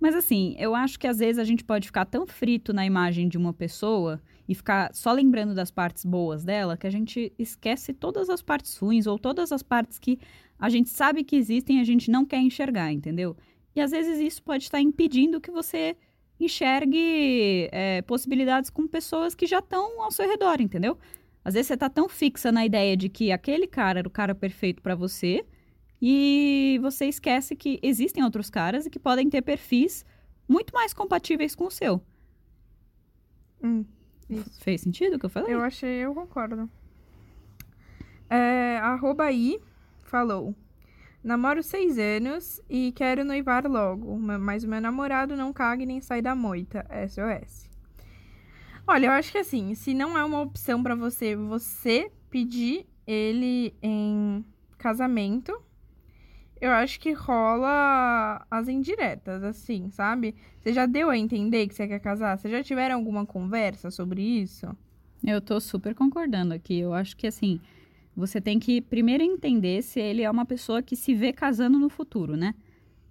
Mas 0.00 0.14
assim, 0.14 0.56
eu 0.58 0.74
acho 0.74 0.98
que 0.98 1.06
às 1.06 1.18
vezes 1.18 1.38
a 1.38 1.44
gente 1.44 1.62
pode 1.62 1.86
ficar 1.86 2.06
tão 2.06 2.26
frito 2.26 2.72
na 2.72 2.84
imagem 2.84 3.28
de 3.28 3.36
uma 3.36 3.52
pessoa 3.52 4.20
e 4.48 4.54
ficar 4.54 4.92
só 4.94 5.12
lembrando 5.12 5.54
das 5.54 5.70
partes 5.70 6.04
boas 6.04 6.44
dela 6.44 6.76
que 6.76 6.86
a 6.86 6.90
gente 6.90 7.32
esquece 7.38 7.92
todas 7.92 8.30
as 8.30 8.42
partes 8.42 8.76
ruins 8.76 9.06
ou 9.06 9.18
todas 9.18 9.52
as 9.52 9.62
partes 9.62 9.98
que 9.98 10.18
a 10.58 10.68
gente 10.70 10.88
sabe 10.88 11.24
que 11.24 11.36
existem 11.36 11.76
e 11.76 11.80
a 11.80 11.84
gente 11.84 12.10
não 12.10 12.24
quer 12.24 12.38
enxergar, 12.38 12.90
entendeu? 12.92 13.36
E 13.76 13.80
às 13.80 13.90
vezes 13.90 14.18
isso 14.18 14.42
pode 14.42 14.64
estar 14.64 14.80
impedindo 14.80 15.40
que 15.40 15.50
você 15.50 15.96
enxergue 16.44 17.68
é, 17.72 18.02
possibilidades 18.02 18.70
com 18.70 18.86
pessoas 18.86 19.34
que 19.34 19.46
já 19.46 19.58
estão 19.58 20.02
ao 20.02 20.10
seu 20.10 20.28
redor, 20.28 20.60
entendeu? 20.60 20.98
Às 21.44 21.54
vezes 21.54 21.68
você 21.68 21.74
está 21.74 21.90
tão 21.90 22.08
fixa 22.08 22.50
na 22.50 22.64
ideia 22.64 22.96
de 22.96 23.08
que 23.08 23.30
aquele 23.30 23.66
cara 23.66 23.98
era 23.98 24.08
o 24.08 24.10
cara 24.10 24.34
perfeito 24.34 24.82
para 24.82 24.94
você 24.94 25.44
e 26.00 26.78
você 26.82 27.06
esquece 27.06 27.54
que 27.54 27.78
existem 27.82 28.22
outros 28.24 28.48
caras 28.48 28.86
e 28.86 28.90
que 28.90 28.98
podem 28.98 29.28
ter 29.28 29.42
perfis 29.42 30.04
muito 30.48 30.72
mais 30.72 30.94
compatíveis 30.94 31.54
com 31.54 31.66
o 31.66 31.70
seu. 31.70 32.00
Hum, 33.62 33.84
Fez 34.60 34.80
sentido 34.80 35.16
o 35.16 35.18
que 35.18 35.26
eu 35.26 35.30
falei? 35.30 35.54
Eu 35.54 35.60
achei, 35.60 35.96
eu 36.04 36.14
concordo. 36.14 36.68
É, 38.28 38.78
arroba 38.78 39.30
I 39.30 39.60
falou. 40.02 40.54
Namoro 41.24 41.62
seis 41.62 41.98
anos 41.98 42.60
e 42.68 42.92
quero 42.92 43.24
noivar 43.24 43.66
logo, 43.66 44.18
mas 44.18 44.62
o 44.62 44.68
meu 44.68 44.78
namorado 44.78 45.34
não 45.34 45.54
caga 45.54 45.86
nem 45.86 45.98
sai 45.98 46.20
da 46.20 46.34
moita. 46.34 46.86
SOS. 47.08 47.70
Olha, 48.86 49.06
eu 49.06 49.12
acho 49.12 49.32
que 49.32 49.38
assim, 49.38 49.74
se 49.74 49.94
não 49.94 50.18
é 50.18 50.22
uma 50.22 50.42
opção 50.42 50.82
para 50.82 50.94
você, 50.94 51.34
você 51.34 52.12
pedir 52.28 52.86
ele 53.06 53.74
em 53.82 54.44
casamento, 54.76 55.58
eu 56.60 56.70
acho 56.70 57.00
que 57.00 57.12
rola 57.12 58.44
as 58.50 58.68
indiretas, 58.68 59.42
assim, 59.42 59.88
sabe? 59.88 60.34
Você 60.58 60.74
já 60.74 60.84
deu 60.84 61.08
a 61.08 61.16
entender 61.16 61.66
que 61.66 61.74
você 61.74 61.88
quer 61.88 62.00
casar? 62.00 62.36
Vocês 62.36 62.52
já 62.52 62.62
tiveram 62.62 62.96
alguma 62.96 63.24
conversa 63.24 63.90
sobre 63.90 64.20
isso? 64.20 64.66
Eu 65.26 65.40
tô 65.40 65.58
super 65.58 65.94
concordando 65.94 66.52
aqui. 66.52 66.78
Eu 66.78 66.92
acho 66.92 67.16
que 67.16 67.26
assim, 67.26 67.58
você 68.16 68.40
tem 68.40 68.58
que 68.58 68.80
primeiro 68.80 69.22
entender 69.22 69.82
se 69.82 70.00
ele 70.00 70.22
é 70.22 70.30
uma 70.30 70.44
pessoa 70.44 70.82
que 70.82 70.96
se 70.96 71.14
vê 71.14 71.32
casando 71.32 71.78
no 71.78 71.88
futuro, 71.88 72.36
né? 72.36 72.54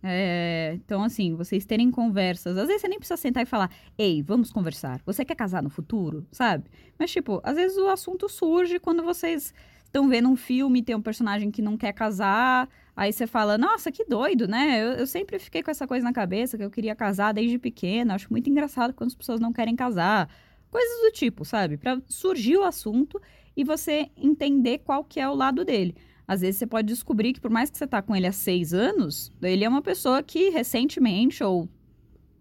É, 0.05 0.73
então, 0.75 1.01
assim, 1.01 1.33
vocês 1.33 1.65
terem 1.65 1.89
conversas. 1.89 2.57
Às 2.57 2.67
vezes 2.67 2.81
você 2.81 2.87
nem 2.89 2.99
precisa 2.99 3.15
sentar 3.15 3.43
e 3.43 3.45
falar, 3.45 3.71
ei, 3.97 4.21
vamos 4.21 4.51
conversar. 4.51 5.01
Você 5.05 5.23
quer 5.23 5.35
casar 5.35 5.63
no 5.63 5.69
futuro? 5.69 6.27
Sabe? 6.29 6.69
Mas, 6.99 7.09
tipo, 7.09 7.39
às 7.43 7.55
vezes 7.55 7.77
o 7.77 7.87
assunto 7.87 8.27
surge 8.27 8.79
quando 8.79 9.01
vocês 9.01 9.53
estão 9.85 10.09
vendo 10.09 10.27
um 10.27 10.35
filme, 10.35 10.83
tem 10.83 10.95
um 10.95 11.01
personagem 11.01 11.49
que 11.49 11.61
não 11.61 11.77
quer 11.77 11.93
casar. 11.93 12.67
Aí 12.95 13.13
você 13.13 13.25
fala, 13.25 13.57
nossa, 13.57 13.91
que 13.91 14.03
doido, 14.03 14.45
né? 14.45 14.83
Eu, 14.83 14.87
eu 14.93 15.07
sempre 15.07 15.39
fiquei 15.39 15.63
com 15.63 15.71
essa 15.71 15.87
coisa 15.87 16.03
na 16.03 16.11
cabeça 16.11 16.57
que 16.57 16.63
eu 16.63 16.69
queria 16.69 16.95
casar 16.95 17.31
desde 17.33 17.57
pequena. 17.57 18.15
Acho 18.15 18.27
muito 18.29 18.49
engraçado 18.49 18.93
quando 18.93 19.07
as 19.07 19.15
pessoas 19.15 19.39
não 19.39 19.53
querem 19.53 19.75
casar. 19.75 20.29
Coisas 20.69 21.01
do 21.01 21.11
tipo, 21.11 21.45
sabe? 21.45 21.77
Para 21.77 22.01
surgir 22.09 22.57
o 22.57 22.63
assunto 22.63 23.21
e 23.55 23.63
você 23.63 24.09
entender 24.17 24.79
qual 24.79 25.03
que 25.03 25.19
é 25.19 25.29
o 25.29 25.35
lado 25.35 25.63
dele. 25.63 25.95
Às 26.27 26.41
vezes 26.41 26.57
você 26.57 26.67
pode 26.67 26.87
descobrir 26.87 27.33
que 27.33 27.41
por 27.41 27.51
mais 27.51 27.69
que 27.69 27.77
você 27.77 27.85
tá 27.85 28.01
com 28.01 28.15
ele 28.15 28.27
há 28.27 28.31
seis 28.31 28.73
anos, 28.73 29.31
ele 29.41 29.63
é 29.63 29.69
uma 29.69 29.81
pessoa 29.81 30.23
que 30.23 30.49
recentemente, 30.49 31.43
ou 31.43 31.69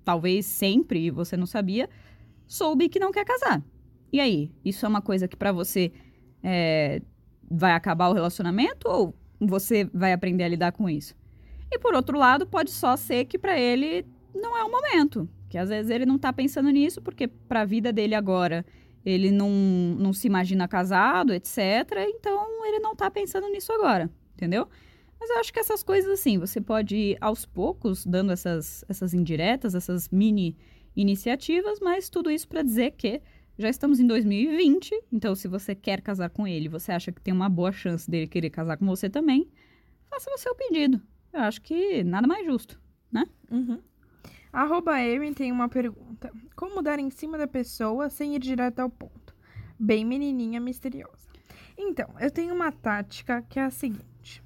talvez 0.04 0.46
sempre, 0.46 1.10
você 1.10 1.36
não 1.36 1.46
sabia, 1.46 1.88
soube 2.46 2.88
que 2.88 3.00
não 3.00 3.10
quer 3.10 3.24
casar. 3.24 3.62
E 4.12 4.20
aí? 4.20 4.52
Isso 4.64 4.84
é 4.86 4.88
uma 4.88 5.02
coisa 5.02 5.26
que 5.26 5.36
para 5.36 5.52
você 5.52 5.92
é, 6.42 7.02
vai 7.50 7.72
acabar 7.72 8.08
o 8.08 8.12
relacionamento 8.12 8.88
ou 8.88 9.14
você 9.40 9.84
vai 9.92 10.12
aprender 10.12 10.44
a 10.44 10.48
lidar 10.48 10.72
com 10.72 10.88
isso? 10.88 11.14
E 11.70 11.78
por 11.78 11.94
outro 11.94 12.18
lado, 12.18 12.46
pode 12.46 12.70
só 12.70 12.96
ser 12.96 13.24
que 13.24 13.38
para 13.38 13.58
ele 13.58 14.06
não 14.34 14.56
é 14.56 14.62
o 14.62 14.70
momento. 14.70 15.28
Que 15.48 15.58
às 15.58 15.68
vezes 15.68 15.90
ele 15.90 16.06
não 16.06 16.18
tá 16.18 16.32
pensando 16.32 16.70
nisso, 16.70 17.00
porque 17.02 17.26
para 17.26 17.62
a 17.62 17.64
vida 17.64 17.92
dele 17.92 18.14
agora 18.14 18.64
ele 19.04 19.30
não, 19.30 19.50
não 19.50 20.12
se 20.12 20.26
imagina 20.26 20.68
casado, 20.68 21.32
etc. 21.32 21.58
Então 22.08 22.66
ele 22.66 22.78
não 22.78 22.94
tá 22.94 23.10
pensando 23.10 23.48
nisso 23.48 23.72
agora, 23.72 24.10
entendeu? 24.34 24.68
Mas 25.18 25.30
eu 25.30 25.38
acho 25.38 25.52
que 25.52 25.60
essas 25.60 25.82
coisas 25.82 26.10
assim, 26.10 26.38
você 26.38 26.60
pode 26.60 26.96
ir 26.96 27.18
aos 27.20 27.46
poucos 27.46 28.04
dando 28.04 28.32
essas, 28.32 28.84
essas 28.88 29.14
indiretas, 29.14 29.74
essas 29.74 30.08
mini 30.08 30.56
iniciativas, 30.96 31.78
mas 31.80 32.08
tudo 32.08 32.30
isso 32.30 32.48
para 32.48 32.62
dizer 32.62 32.92
que 32.92 33.22
já 33.58 33.68
estamos 33.68 34.00
em 34.00 34.06
2020, 34.06 35.00
então 35.12 35.34
se 35.34 35.46
você 35.46 35.74
quer 35.74 36.00
casar 36.00 36.30
com 36.30 36.46
ele, 36.46 36.68
você 36.68 36.90
acha 36.90 37.12
que 37.12 37.20
tem 37.20 37.32
uma 37.32 37.48
boa 37.48 37.70
chance 37.70 38.10
dele 38.10 38.26
querer 38.26 38.50
casar 38.50 38.76
com 38.76 38.86
você 38.86 39.08
também, 39.08 39.48
faça 40.10 40.30
o 40.30 40.38
seu 40.38 40.54
pedido. 40.54 41.00
Eu 41.32 41.40
acho 41.40 41.62
que 41.62 42.02
nada 42.02 42.26
mais 42.26 42.44
justo, 42.44 42.80
né? 43.10 43.24
Uhum. 43.50 43.78
Arroba 44.52 45.00
Erin 45.00 45.32
tem 45.32 45.50
uma 45.50 45.68
pergunta. 45.68 46.30
Como 46.54 46.82
dar 46.82 46.98
em 46.98 47.10
cima 47.10 47.38
da 47.38 47.46
pessoa 47.46 48.10
sem 48.10 48.34
ir 48.34 48.38
direto 48.38 48.80
ao 48.80 48.90
ponto? 48.90 49.34
Bem 49.78 50.04
menininha 50.04 50.60
misteriosa. 50.60 51.28
Então, 51.76 52.08
eu 52.20 52.30
tenho 52.30 52.54
uma 52.54 52.70
tática 52.70 53.42
que 53.48 53.58
é 53.58 53.64
a 53.64 53.70
seguinte. 53.70 54.44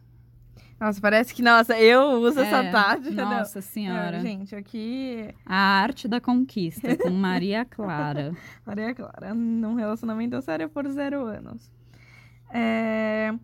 Nossa, 0.79 1.01
parece 1.01 1.35
que, 1.35 1.43
nossa, 1.43 1.79
eu 1.79 2.03
uso 2.21 2.39
é, 2.39 2.47
essa 2.47 2.71
tática. 2.71 3.25
Nossa 3.25 3.59
não. 3.59 3.63
senhora. 3.63 4.19
É, 4.19 4.21
gente, 4.21 4.55
aqui... 4.55 5.35
A 5.45 5.57
arte 5.57 6.07
da 6.07 6.21
conquista, 6.21 6.97
com 6.97 7.11
Maria 7.11 7.65
Clara. 7.65 8.33
Maria 8.65 8.95
Clara, 8.95 9.35
num 9.35 9.75
relacionamento 9.75 10.41
sério 10.43 10.69
por 10.69 10.87
zero 10.89 11.25
anos. 11.25 11.73
É... 12.51 13.35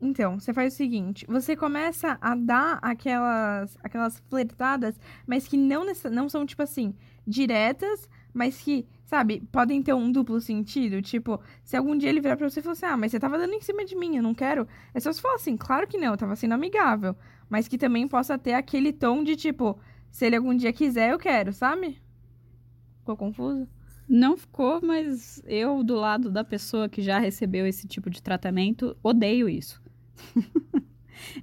Então, 0.00 0.40
você 0.40 0.54
faz 0.54 0.72
o 0.72 0.76
seguinte: 0.76 1.26
você 1.28 1.54
começa 1.54 2.16
a 2.20 2.34
dar 2.34 2.78
aquelas, 2.80 3.76
aquelas 3.82 4.18
flertadas, 4.30 4.98
mas 5.26 5.46
que 5.46 5.56
não, 5.56 5.84
não 6.10 6.28
são, 6.28 6.46
tipo 6.46 6.62
assim, 6.62 6.94
diretas, 7.26 8.08
mas 8.32 8.60
que, 8.60 8.86
sabe, 9.04 9.42
podem 9.52 9.82
ter 9.82 9.92
um 9.92 10.10
duplo 10.10 10.40
sentido. 10.40 11.02
Tipo, 11.02 11.40
se 11.62 11.76
algum 11.76 11.96
dia 11.96 12.08
ele 12.08 12.20
virar 12.20 12.36
pra 12.36 12.48
você 12.48 12.60
e 12.60 12.62
falar 12.62 12.72
assim: 12.72 12.86
ah, 12.86 12.96
mas 12.96 13.12
você 13.12 13.20
tava 13.20 13.38
dando 13.38 13.52
em 13.52 13.60
cima 13.60 13.84
de 13.84 13.94
mim, 13.94 14.16
eu 14.16 14.22
não 14.22 14.34
quero. 14.34 14.66
É 14.94 15.00
só 15.00 15.12
você 15.12 15.20
falar 15.20 15.34
assim: 15.34 15.56
claro 15.56 15.86
que 15.86 15.98
não, 15.98 16.12
eu 16.12 16.16
tava 16.16 16.34
sendo 16.36 16.54
amigável. 16.54 17.14
Mas 17.48 17.68
que 17.68 17.76
também 17.76 18.08
possa 18.08 18.38
ter 18.38 18.54
aquele 18.54 18.92
tom 18.92 19.22
de 19.22 19.36
tipo: 19.36 19.78
se 20.10 20.24
ele 20.26 20.36
algum 20.36 20.56
dia 20.56 20.72
quiser, 20.72 21.12
eu 21.12 21.18
quero, 21.18 21.52
sabe? 21.52 22.00
Ficou 23.00 23.16
confuso? 23.16 23.68
Não 24.08 24.36
ficou, 24.36 24.80
mas 24.82 25.40
eu, 25.46 25.84
do 25.84 25.94
lado 25.94 26.30
da 26.30 26.42
pessoa 26.42 26.88
que 26.88 27.00
já 27.00 27.20
recebeu 27.20 27.64
esse 27.64 27.86
tipo 27.86 28.10
de 28.10 28.20
tratamento, 28.20 28.96
odeio 29.04 29.48
isso. 29.48 29.80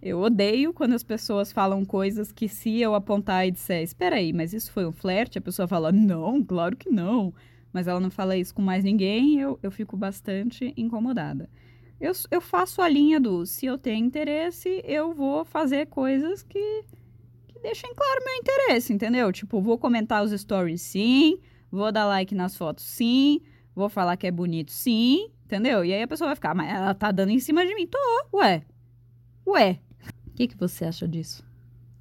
Eu 0.01 0.19
odeio 0.19 0.73
quando 0.73 0.93
as 0.93 1.03
pessoas 1.03 1.51
falam 1.51 1.85
coisas 1.85 2.31
que 2.31 2.47
se 2.47 2.79
eu 2.79 2.95
apontar 2.95 3.47
e 3.47 3.51
disser, 3.51 3.83
espera 3.83 4.17
aí, 4.17 4.33
mas 4.33 4.53
isso 4.53 4.71
foi 4.71 4.85
um 4.85 4.91
flerte, 4.91 5.37
a 5.37 5.41
pessoa 5.41 5.67
fala, 5.67 5.91
não, 5.91 6.43
claro 6.43 6.75
que 6.75 6.89
não. 6.89 7.33
Mas 7.71 7.87
ela 7.87 7.99
não 7.99 8.09
fala 8.09 8.35
isso 8.35 8.55
com 8.55 8.61
mais 8.61 8.83
ninguém, 8.83 9.39
eu, 9.39 9.59
eu 9.61 9.71
fico 9.71 9.95
bastante 9.95 10.73
incomodada. 10.75 11.49
Eu, 11.99 12.11
eu 12.31 12.41
faço 12.41 12.81
a 12.81 12.87
linha 12.87 13.19
do, 13.19 13.45
se 13.45 13.65
eu 13.65 13.77
tenho 13.77 14.05
interesse, 14.05 14.81
eu 14.85 15.13
vou 15.13 15.43
fazer 15.43 15.87
coisas 15.87 16.43
que, 16.43 16.83
que 17.47 17.59
deixem 17.59 17.93
claro 17.93 18.23
meu 18.23 18.35
interesse, 18.35 18.93
entendeu? 18.93 19.31
Tipo, 19.31 19.61
vou 19.61 19.77
comentar 19.77 20.23
os 20.23 20.31
stories 20.31 20.81
sim, 20.81 21.39
vou 21.71 21.91
dar 21.91 22.05
like 22.05 22.33
nas 22.33 22.55
fotos 22.55 22.85
sim, 22.85 23.41
vou 23.75 23.89
falar 23.89 24.15
que 24.15 24.27
é 24.27 24.31
bonito 24.31 24.71
sim, 24.71 25.29
entendeu? 25.47 25.83
E 25.83 25.93
aí 25.93 26.03
a 26.03 26.07
pessoa 26.07 26.27
vai 26.27 26.35
ficar, 26.35 26.53
mas 26.53 26.69
ela 26.69 26.93
tá 26.93 27.11
dando 27.11 27.31
em 27.31 27.39
cima 27.39 27.65
de 27.65 27.73
mim. 27.73 27.87
Tô, 27.87 27.97
ué, 28.37 28.63
Ué, 29.47 29.79
o 30.27 30.31
que, 30.35 30.45
que 30.45 30.57
você 30.57 30.83
acha 30.83 31.07
disso? 31.07 31.41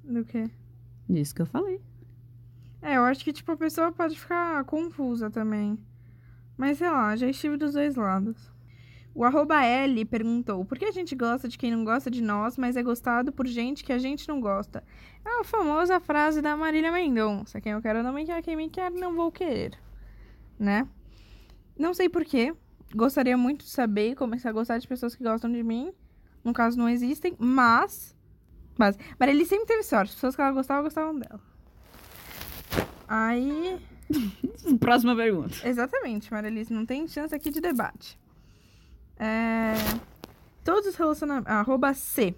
Do 0.03 0.25
quê? 0.25 0.49
Disso 1.09 1.33
que 1.33 1.41
eu 1.41 1.45
falei. 1.45 1.79
É, 2.81 2.97
eu 2.97 3.05
acho 3.05 3.23
que, 3.23 3.31
tipo, 3.31 3.49
a 3.53 3.55
pessoa 3.55 3.89
pode 3.89 4.19
ficar 4.19 4.65
confusa 4.65 5.31
também. 5.31 5.79
Mas, 6.57 6.79
sei 6.79 6.89
lá, 6.89 7.15
já 7.15 7.25
estive 7.29 7.55
dos 7.55 7.71
dois 7.71 7.95
lados. 7.95 8.51
O 9.15 9.23
arroba 9.23 9.63
L 9.63 10.03
perguntou, 10.03 10.65
por 10.65 10.77
que 10.77 10.83
a 10.83 10.91
gente 10.91 11.15
gosta 11.15 11.47
de 11.47 11.57
quem 11.57 11.71
não 11.71 11.85
gosta 11.85 12.11
de 12.11 12.21
nós, 12.21 12.57
mas 12.57 12.75
é 12.75 12.83
gostado 12.83 13.31
por 13.31 13.47
gente 13.47 13.81
que 13.81 13.93
a 13.93 13.97
gente 13.97 14.27
não 14.27 14.41
gosta? 14.41 14.83
É 15.23 15.39
a 15.39 15.43
famosa 15.45 15.97
frase 16.01 16.41
da 16.41 16.57
Marília 16.57 16.91
Mendonça, 16.91 17.61
quem 17.61 17.71
eu 17.71 17.81
quero 17.81 18.03
não 18.03 18.11
me 18.11 18.25
quer, 18.25 18.43
quem 18.43 18.57
me 18.57 18.69
quer 18.69 18.91
não 18.91 19.15
vou 19.15 19.31
querer. 19.31 19.71
Né? 20.59 20.85
Não 21.79 21.93
sei 21.93 22.09
porquê, 22.09 22.53
gostaria 22.95 23.37
muito 23.37 23.65
de 23.65 23.71
saber 23.71 24.11
e 24.11 24.15
começar 24.15 24.49
a 24.49 24.53
gostar 24.53 24.77
de 24.77 24.87
pessoas 24.87 25.15
que 25.15 25.23
gostam 25.23 25.51
de 25.51 25.63
mim, 25.63 25.93
no 26.47 26.53
caso, 26.53 26.77
não 26.77 26.87
existem, 26.87 27.35
mas. 27.37 28.15
Mas 28.77 28.97
Marielle 29.19 29.45
sempre 29.45 29.65
teve 29.65 29.83
sorte. 29.83 30.09
As 30.09 30.15
pessoas 30.15 30.35
que 30.35 30.41
ela 30.41 30.51
gostava, 30.51 30.81
gostavam 30.83 31.19
dela. 31.19 31.41
Aí. 33.05 33.77
Próxima 34.79 35.13
pergunta. 35.13 35.67
Exatamente, 35.67 36.31
Marielle, 36.31 36.65
não 36.69 36.85
tem 36.85 37.05
chance 37.07 37.35
aqui 37.35 37.49
de 37.49 37.59
debate. 37.59 38.17
É... 39.19 39.73
Todos 40.63 40.87
os 40.87 40.95
relacionamentos. 40.95 41.51
Arroba 41.51 41.93
C. 41.93 42.33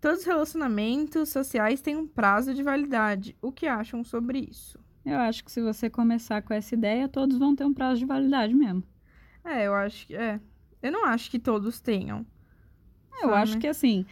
Todos 0.00 0.20
os 0.20 0.24
relacionamentos 0.24 1.28
sociais 1.30 1.80
têm 1.80 1.96
um 1.96 2.06
prazo 2.06 2.54
de 2.54 2.62
validade. 2.62 3.36
O 3.42 3.50
que 3.50 3.66
acham 3.66 4.04
sobre 4.04 4.38
isso? 4.38 4.78
Eu 5.04 5.18
acho 5.18 5.44
que 5.44 5.50
se 5.50 5.60
você 5.60 5.90
começar 5.90 6.42
com 6.42 6.54
essa 6.54 6.74
ideia, 6.74 7.08
todos 7.08 7.38
vão 7.38 7.56
ter 7.56 7.64
um 7.64 7.74
prazo 7.74 7.98
de 7.98 8.06
validade 8.06 8.54
mesmo. 8.54 8.84
É, 9.44 9.66
eu 9.66 9.74
acho 9.74 10.06
que. 10.06 10.16
É. 10.16 10.40
Eu 10.82 10.92
não 10.92 11.04
acho 11.04 11.30
que 11.30 11.38
todos 11.38 11.80
tenham. 11.80 12.24
Eu 13.22 13.34
acho 13.34 13.58
que 13.58 13.66
assim, 13.66 14.06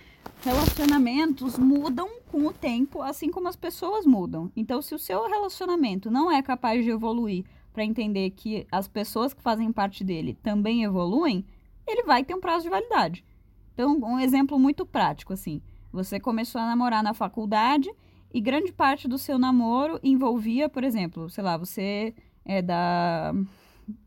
relacionamentos 0.44 1.58
mudam 1.58 2.20
com 2.30 2.46
o 2.46 2.52
tempo, 2.52 3.00
assim 3.00 3.30
como 3.30 3.48
as 3.48 3.56
pessoas 3.56 4.04
mudam. 4.04 4.52
Então, 4.54 4.82
se 4.82 4.94
o 4.94 4.98
seu 4.98 5.26
relacionamento 5.26 6.10
não 6.10 6.30
é 6.30 6.42
capaz 6.42 6.84
de 6.84 6.90
evoluir 6.90 7.46
para 7.72 7.84
entender 7.84 8.30
que 8.30 8.66
as 8.70 8.86
pessoas 8.86 9.32
que 9.32 9.40
fazem 9.40 9.72
parte 9.72 10.04
dele 10.04 10.36
também 10.42 10.84
evoluem, 10.84 11.42
ele 11.86 12.02
vai 12.02 12.22
ter 12.22 12.34
um 12.34 12.40
prazo 12.40 12.64
de 12.64 12.70
validade. 12.70 13.24
Então, 13.72 13.96
um 13.96 14.18
exemplo 14.18 14.58
muito 14.58 14.84
prático 14.84 15.32
assim, 15.32 15.62
você 15.92 16.20
começou 16.20 16.60
a 16.60 16.66
namorar 16.66 17.02
na 17.02 17.14
faculdade 17.14 17.90
e 18.32 18.40
grande 18.40 18.72
parte 18.72 19.08
do 19.08 19.16
seu 19.16 19.38
namoro 19.38 19.98
envolvia, 20.02 20.68
por 20.68 20.84
exemplo, 20.84 21.30
sei 21.30 21.42
lá, 21.42 21.56
você 21.56 22.14
é 22.44 22.60
da 22.60 23.32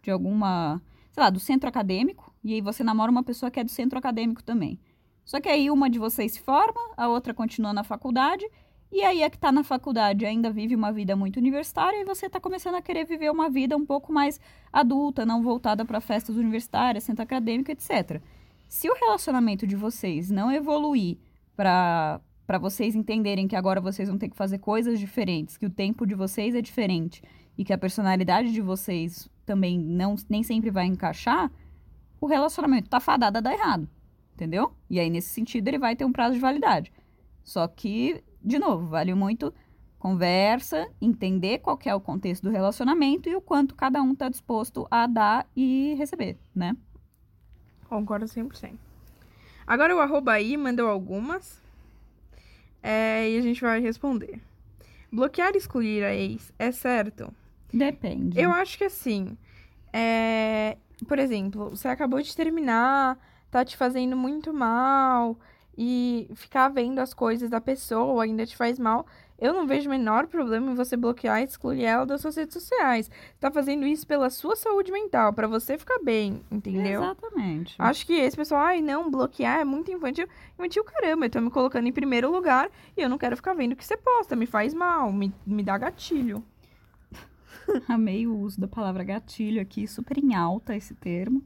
de 0.03 0.11
alguma, 0.11 0.79
sei 1.11 1.23
lá, 1.23 1.29
do 1.29 1.39
centro 1.39 1.67
acadêmico 1.69 2.33
e 2.43 2.53
aí 2.53 2.61
você 2.61 2.83
namora 2.83 3.11
uma 3.11 3.23
pessoa 3.23 3.51
que 3.51 3.59
é 3.59 3.63
do 3.63 3.71
centro 3.71 3.99
acadêmico 3.99 4.43
também. 4.43 4.79
Só 5.23 5.39
que 5.39 5.49
aí 5.49 5.69
uma 5.69 5.89
de 5.89 5.99
vocês 5.99 6.33
se 6.33 6.39
forma, 6.41 6.79
a 6.97 7.07
outra 7.07 7.33
continua 7.33 7.73
na 7.73 7.83
faculdade, 7.83 8.45
e 8.91 9.03
aí 9.03 9.23
a 9.23 9.29
que 9.29 9.37
está 9.37 9.51
na 9.51 9.63
faculdade 9.63 10.25
ainda 10.25 10.49
vive 10.51 10.75
uma 10.75 10.91
vida 10.91 11.15
muito 11.15 11.37
universitária 11.37 12.01
e 12.01 12.03
você 12.03 12.25
está 12.25 12.39
começando 12.39 12.75
a 12.75 12.81
querer 12.81 13.05
viver 13.05 13.31
uma 13.31 13.49
vida 13.49 13.77
um 13.77 13.85
pouco 13.85 14.11
mais 14.11 14.39
adulta, 14.73 15.25
não 15.25 15.41
voltada 15.41 15.85
para 15.85 16.01
festas 16.01 16.35
universitárias, 16.35 17.05
centro 17.05 17.23
acadêmico, 17.23 17.71
etc. 17.71 18.21
Se 18.67 18.89
o 18.89 18.93
relacionamento 18.93 19.65
de 19.65 19.75
vocês 19.75 20.29
não 20.29 20.51
evoluir 20.51 21.17
para 21.55 22.19
para 22.45 22.57
vocês 22.57 22.95
entenderem 22.95 23.47
que 23.47 23.55
agora 23.55 23.79
vocês 23.79 24.09
vão 24.09 24.17
ter 24.17 24.27
que 24.27 24.35
fazer 24.35 24.57
coisas 24.57 24.99
diferentes, 24.99 25.55
que 25.55 25.65
o 25.65 25.69
tempo 25.69 26.05
de 26.05 26.13
vocês 26.13 26.53
é 26.53 26.61
diferente 26.61 27.23
e 27.57 27.63
que 27.63 27.71
a 27.71 27.77
personalidade 27.77 28.51
de 28.51 28.59
vocês 28.59 29.29
também 29.45 29.77
não 29.79 30.15
nem 30.29 30.43
sempre 30.43 30.69
vai 30.69 30.85
encaixar, 30.85 31.51
o 32.19 32.27
relacionamento 32.27 32.89
tá 32.89 32.99
fadado 32.99 33.37
a 33.37 33.41
dar 33.41 33.53
errado 33.53 33.89
entendeu? 34.41 34.73
E 34.89 34.99
aí, 34.99 35.09
nesse 35.09 35.29
sentido, 35.29 35.67
ele 35.67 35.77
vai 35.77 35.95
ter 35.95 36.03
um 36.03 36.11
prazo 36.11 36.33
de 36.33 36.39
validade. 36.39 36.91
Só 37.43 37.67
que, 37.67 38.23
de 38.43 38.57
novo, 38.57 38.87
vale 38.87 39.13
muito 39.13 39.53
conversa, 39.99 40.89
entender 40.99 41.59
qual 41.59 41.77
é 41.85 41.93
o 41.93 42.01
contexto 42.01 42.43
do 42.43 42.49
relacionamento 42.49 43.29
e 43.29 43.35
o 43.35 43.41
quanto 43.41 43.75
cada 43.75 44.01
um 44.01 44.13
está 44.13 44.29
disposto 44.29 44.87
a 44.89 45.05
dar 45.05 45.47
e 45.55 45.93
receber, 45.93 46.39
né? 46.55 46.75
Concordo 47.87 48.25
100%. 48.25 48.73
Agora 49.67 49.95
o 49.95 49.99
arroba 49.99 50.31
aí 50.31 50.57
mandou 50.57 50.89
algumas 50.89 51.61
é, 52.81 53.29
e 53.29 53.37
a 53.37 53.41
gente 53.41 53.61
vai 53.61 53.79
responder. 53.79 54.41
Bloquear 55.11 55.53
e 55.53 55.57
excluir 55.57 56.03
a 56.03 56.15
ex 56.15 56.51
é 56.57 56.71
certo? 56.71 57.31
Depende. 57.73 58.39
Eu 58.39 58.51
acho 58.51 58.77
que 58.77 58.83
assim, 58.83 59.37
é, 59.93 60.77
por 61.07 61.19
exemplo, 61.19 61.69
você 61.69 61.87
acabou 61.87 62.21
de 62.21 62.35
terminar 62.35 63.17
tá 63.51 63.65
te 63.65 63.75
fazendo 63.75 64.15
muito 64.15 64.53
mal 64.53 65.37
e 65.77 66.29
ficar 66.35 66.69
vendo 66.69 66.99
as 66.99 67.13
coisas 67.13 67.49
da 67.49 67.59
pessoa 67.59 68.23
ainda 68.23 68.45
te 68.45 68.55
faz 68.55 68.79
mal, 68.79 69.05
eu 69.37 69.53
não 69.53 69.65
vejo 69.65 69.87
o 69.87 69.91
menor 69.91 70.27
problema 70.27 70.71
em 70.71 70.75
você 70.75 70.95
bloquear 70.95 71.41
e 71.41 71.45
excluir 71.45 71.83
ela 71.83 72.05
das 72.05 72.21
suas 72.21 72.35
redes 72.35 72.53
sociais. 72.53 73.09
Tá 73.39 73.49
fazendo 73.51 73.85
isso 73.87 74.05
pela 74.05 74.29
sua 74.29 74.55
saúde 74.55 74.91
mental, 74.91 75.33
para 75.33 75.47
você 75.47 75.77
ficar 75.77 75.99
bem, 76.03 76.41
entendeu? 76.51 77.01
Exatamente. 77.03 77.75
Acho 77.79 78.05
que 78.05 78.13
esse 78.13 78.37
pessoal, 78.37 78.61
ai, 78.61 78.81
não, 78.81 79.09
bloquear 79.09 79.59
é 79.59 79.65
muito 79.65 79.91
infantil. 79.91 80.27
Infantil, 80.53 80.83
caramba, 80.83 81.25
eu 81.25 81.29
tô 81.29 81.41
me 81.41 81.49
colocando 81.49 81.87
em 81.87 81.91
primeiro 81.91 82.31
lugar 82.31 82.69
e 82.95 83.01
eu 83.01 83.09
não 83.09 83.17
quero 83.17 83.35
ficar 83.35 83.53
vendo 83.53 83.71
o 83.71 83.75
que 83.75 83.85
você 83.85 83.97
posta, 83.97 84.35
me 84.35 84.45
faz 84.45 84.73
mal, 84.73 85.11
me, 85.11 85.33
me 85.45 85.63
dá 85.63 85.77
gatilho. 85.77 86.43
Amei 87.87 88.27
o 88.27 88.37
uso 88.37 88.59
da 88.59 88.67
palavra 88.67 89.03
gatilho 89.03 89.61
aqui, 89.61 89.87
super 89.87 90.17
em 90.17 90.35
alta 90.35 90.75
esse 90.75 90.93
termo. 90.93 91.43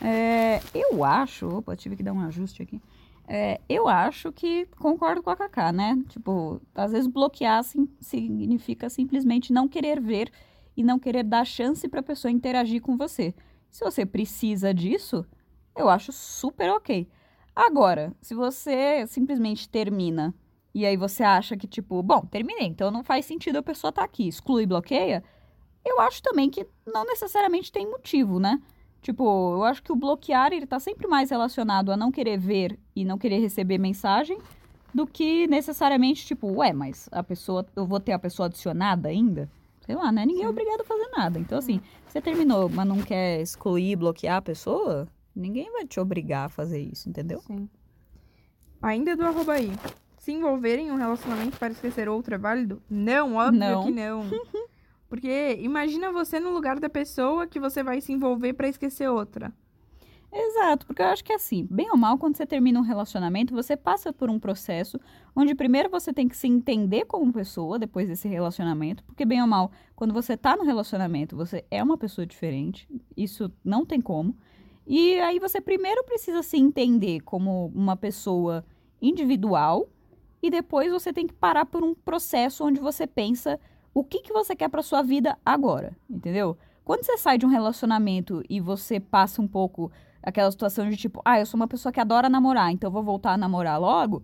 É, 0.00 0.60
eu 0.74 1.04
acho. 1.04 1.48
Opa, 1.48 1.76
tive 1.76 1.96
que 1.96 2.02
dar 2.02 2.12
um 2.12 2.20
ajuste 2.20 2.62
aqui. 2.62 2.80
É, 3.28 3.60
eu 3.68 3.88
acho 3.88 4.30
que 4.32 4.66
concordo 4.78 5.22
com 5.22 5.30
a 5.30 5.36
Kaká, 5.36 5.72
né? 5.72 6.00
Tipo, 6.08 6.60
às 6.74 6.92
vezes 6.92 7.08
bloquear 7.08 7.62
sim, 7.64 7.88
significa 8.00 8.88
simplesmente 8.88 9.52
não 9.52 9.66
querer 9.66 10.00
ver 10.00 10.30
e 10.76 10.82
não 10.82 10.98
querer 10.98 11.24
dar 11.24 11.44
chance 11.44 11.88
para 11.88 12.00
a 12.00 12.04
pessoa 12.04 12.30
interagir 12.30 12.80
com 12.80 12.96
você. 12.96 13.34
Se 13.68 13.84
você 13.84 14.06
precisa 14.06 14.72
disso, 14.72 15.26
eu 15.76 15.88
acho 15.88 16.12
super 16.12 16.70
ok. 16.70 17.08
Agora, 17.54 18.14
se 18.20 18.34
você 18.34 19.06
simplesmente 19.08 19.68
termina 19.68 20.32
e 20.72 20.84
aí 20.84 20.96
você 20.96 21.24
acha 21.24 21.56
que, 21.56 21.66
tipo, 21.66 22.02
bom, 22.02 22.20
terminei, 22.20 22.66
então 22.66 22.90
não 22.90 23.02
faz 23.02 23.24
sentido 23.24 23.56
a 23.56 23.62
pessoa 23.62 23.88
estar 23.88 24.02
tá 24.02 24.04
aqui, 24.04 24.28
exclui 24.28 24.66
bloqueia, 24.66 25.24
eu 25.86 26.00
acho 26.00 26.22
também 26.22 26.50
que 26.50 26.66
não 26.86 27.04
necessariamente 27.04 27.70
tem 27.70 27.88
motivo, 27.88 28.38
né? 28.38 28.60
Tipo, 29.02 29.54
eu 29.54 29.64
acho 29.64 29.82
que 29.82 29.92
o 29.92 29.96
bloquear 29.96 30.52
ele 30.52 30.66
tá 30.66 30.80
sempre 30.80 31.06
mais 31.06 31.30
relacionado 31.30 31.92
a 31.92 31.96
não 31.96 32.10
querer 32.10 32.38
ver 32.38 32.78
e 32.94 33.04
não 33.04 33.16
querer 33.16 33.38
receber 33.38 33.78
mensagem 33.78 34.38
do 34.92 35.06
que 35.06 35.46
necessariamente, 35.46 36.26
tipo, 36.26 36.50
ué, 36.54 36.72
mas 36.72 37.08
a 37.12 37.22
pessoa, 37.22 37.64
eu 37.76 37.86
vou 37.86 38.00
ter 38.00 38.12
a 38.12 38.18
pessoa 38.18 38.46
adicionada 38.46 39.08
ainda? 39.08 39.48
Sei 39.84 39.94
lá, 39.94 40.10
né? 40.10 40.26
Ninguém 40.26 40.42
é 40.42 40.46
Sim. 40.46 40.46
é 40.46 40.50
obrigado 40.50 40.80
a 40.80 40.84
fazer 40.84 41.08
nada. 41.16 41.38
Então, 41.38 41.58
assim, 41.58 41.80
você 42.08 42.20
terminou, 42.20 42.68
mas 42.68 42.86
não 42.86 43.00
quer 43.00 43.40
excluir, 43.40 43.94
bloquear 43.94 44.38
a 44.38 44.42
pessoa, 44.42 45.06
ninguém 45.34 45.70
vai 45.70 45.86
te 45.86 46.00
obrigar 46.00 46.46
a 46.46 46.48
fazer 46.48 46.80
isso, 46.80 47.08
entendeu? 47.08 47.40
Sim. 47.40 47.68
Ainda 48.82 49.16
do 49.16 49.24
arroba 49.24 49.52
aí. 49.52 49.70
Se 50.18 50.32
envolver 50.32 50.78
em 50.78 50.90
um 50.90 50.96
relacionamento 50.96 51.56
para 51.58 51.72
esquecer 51.72 52.08
outro 52.08 52.34
é 52.34 52.38
válido? 52.38 52.82
Não, 52.90 53.36
óbvio 53.36 53.60
não. 53.60 53.84
que 53.84 53.90
não. 53.92 54.24
Porque 55.08 55.56
imagina 55.60 56.10
você 56.12 56.40
no 56.40 56.50
lugar 56.50 56.80
da 56.80 56.88
pessoa 56.88 57.46
que 57.46 57.60
você 57.60 57.82
vai 57.82 58.00
se 58.00 58.12
envolver 58.12 58.54
para 58.54 58.68
esquecer 58.68 59.08
outra. 59.08 59.52
Exato, 60.32 60.86
porque 60.86 61.00
eu 61.00 61.06
acho 61.06 61.24
que 61.24 61.32
é 61.32 61.36
assim, 61.36 61.66
bem 61.70 61.90
ou 61.90 61.96
mal, 61.96 62.18
quando 62.18 62.36
você 62.36 62.44
termina 62.44 62.78
um 62.78 62.82
relacionamento, 62.82 63.54
você 63.54 63.76
passa 63.76 64.12
por 64.12 64.28
um 64.28 64.38
processo 64.38 65.00
onde 65.34 65.54
primeiro 65.54 65.88
você 65.88 66.12
tem 66.12 66.28
que 66.28 66.36
se 66.36 66.46
entender 66.46 67.06
como 67.06 67.32
pessoa 67.32 67.78
depois 67.78 68.08
desse 68.08 68.28
relacionamento, 68.28 69.02
porque 69.04 69.24
bem 69.24 69.40
ou 69.40 69.46
mal, 69.48 69.70
quando 69.94 70.12
você 70.12 70.36
tá 70.36 70.56
no 70.56 70.64
relacionamento, 70.64 71.36
você 71.36 71.64
é 71.70 71.82
uma 71.82 71.96
pessoa 71.96 72.26
diferente, 72.26 72.86
isso 73.16 73.50
não 73.64 73.86
tem 73.86 74.00
como. 74.00 74.36
E 74.86 75.18
aí 75.20 75.38
você 75.38 75.60
primeiro 75.60 76.04
precisa 76.04 76.42
se 76.42 76.58
entender 76.58 77.20
como 77.20 77.72
uma 77.74 77.96
pessoa 77.96 78.64
individual 79.00 79.88
e 80.42 80.50
depois 80.50 80.92
você 80.92 81.12
tem 81.12 81.26
que 81.26 81.34
parar 81.34 81.66
por 81.66 81.82
um 81.82 81.94
processo 81.94 82.64
onde 82.64 82.78
você 82.78 83.06
pensa 83.06 83.58
o 83.96 84.04
que, 84.04 84.20
que 84.20 84.30
você 84.30 84.54
quer 84.54 84.68
para 84.68 84.82
sua 84.82 85.00
vida 85.00 85.38
agora, 85.42 85.96
entendeu? 86.10 86.58
Quando 86.84 87.02
você 87.02 87.16
sai 87.16 87.38
de 87.38 87.46
um 87.46 87.48
relacionamento 87.48 88.42
e 88.46 88.60
você 88.60 89.00
passa 89.00 89.40
um 89.40 89.48
pouco 89.48 89.90
aquela 90.22 90.50
situação 90.50 90.90
de 90.90 90.98
tipo, 90.98 91.22
ah, 91.24 91.40
eu 91.40 91.46
sou 91.46 91.58
uma 91.58 91.66
pessoa 91.66 91.90
que 91.90 91.98
adora 91.98 92.28
namorar, 92.28 92.70
então 92.70 92.90
vou 92.90 93.02
voltar 93.02 93.32
a 93.32 93.38
namorar 93.38 93.80
logo. 93.80 94.22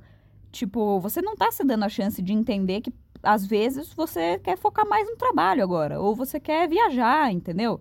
Tipo, 0.50 1.00
você 1.00 1.22
não 1.22 1.34
tá 1.34 1.50
se 1.50 1.64
dando 1.64 1.84
a 1.84 1.88
chance 1.88 2.20
de 2.20 2.34
entender 2.34 2.82
que 2.82 2.92
às 3.22 3.46
vezes 3.46 3.94
você 3.94 4.38
quer 4.40 4.58
focar 4.58 4.86
mais 4.86 5.08
no 5.08 5.16
trabalho 5.16 5.62
agora, 5.62 5.98
ou 5.98 6.14
você 6.14 6.38
quer 6.38 6.68
viajar, 6.68 7.32
entendeu? 7.32 7.80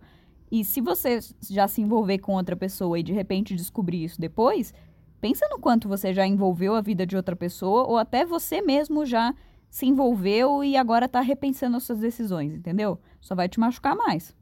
E 0.49 0.63
se 0.63 0.79
você 0.79 1.19
já 1.49 1.67
se 1.67 1.81
envolver 1.81 2.19
com 2.19 2.35
outra 2.35 2.55
pessoa 2.55 2.97
e 2.97 3.03
de 3.03 3.11
repente 3.11 3.53
descobrir 3.53 4.05
isso 4.05 4.21
depois, 4.21 4.73
pensa 5.19 5.45
no 5.49 5.59
quanto 5.59 5.89
você 5.89 6.13
já 6.13 6.25
envolveu 6.25 6.73
a 6.73 6.79
vida 6.79 7.05
de 7.05 7.17
outra 7.17 7.35
pessoa, 7.35 7.83
ou 7.83 7.97
até 7.97 8.25
você 8.25 8.61
mesmo 8.61 9.05
já 9.05 9.35
se 9.71 9.85
envolveu 9.85 10.63
e 10.63 10.75
agora 10.75 11.07
tá 11.07 11.21
repensando 11.21 11.77
as 11.77 11.83
suas 11.83 11.99
decisões, 11.99 12.53
entendeu? 12.53 12.99
Só 13.21 13.33
vai 13.33 13.47
te 13.47 13.57
machucar 13.57 13.95
mais. 13.95 14.35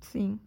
Sim. 0.00 0.38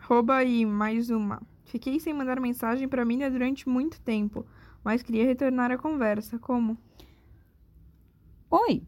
Rouba 0.00 0.36
aí, 0.36 0.64
mais 0.64 1.10
uma. 1.10 1.42
Fiquei 1.64 1.98
sem 1.98 2.14
mandar 2.14 2.40
mensagem 2.40 2.88
pra 2.88 3.04
Mina 3.04 3.28
durante 3.28 3.68
muito 3.68 4.00
tempo, 4.00 4.46
mas 4.84 5.02
queria 5.02 5.26
retornar 5.26 5.72
a 5.72 5.78
conversa. 5.78 6.38
Como? 6.38 6.78
Oi. 8.48 8.86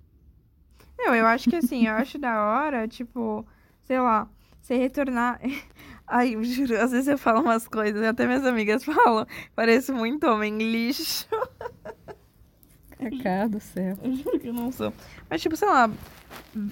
Não, 0.96 1.12
eu 1.12 1.26
acho 1.26 1.50
que 1.50 1.56
assim, 1.56 1.86
eu 1.88 1.94
acho 1.94 2.18
da 2.18 2.40
hora, 2.44 2.86
tipo, 2.86 3.44
sei 3.82 3.98
lá, 3.98 4.28
você 4.60 4.76
retornar. 4.76 5.40
Ai, 6.06 6.36
eu 6.36 6.44
juro, 6.44 6.80
às 6.80 6.92
vezes 6.92 7.08
eu 7.08 7.18
falo 7.18 7.40
umas 7.40 7.66
coisas, 7.66 8.00
até 8.02 8.26
minhas 8.26 8.44
amigas 8.44 8.84
falam, 8.84 9.26
pareço 9.56 9.92
muito 9.92 10.24
homem 10.28 10.56
lixo. 10.58 11.26
Cacá 13.18 13.46
do 13.46 13.60
céu. 13.60 13.96
Eu 14.02 14.14
juro 14.14 14.38
que 14.38 14.52
não 14.52 14.70
sou. 14.70 14.92
Mas, 15.28 15.42
tipo, 15.42 15.56
sei 15.56 15.68
lá, 15.68 15.90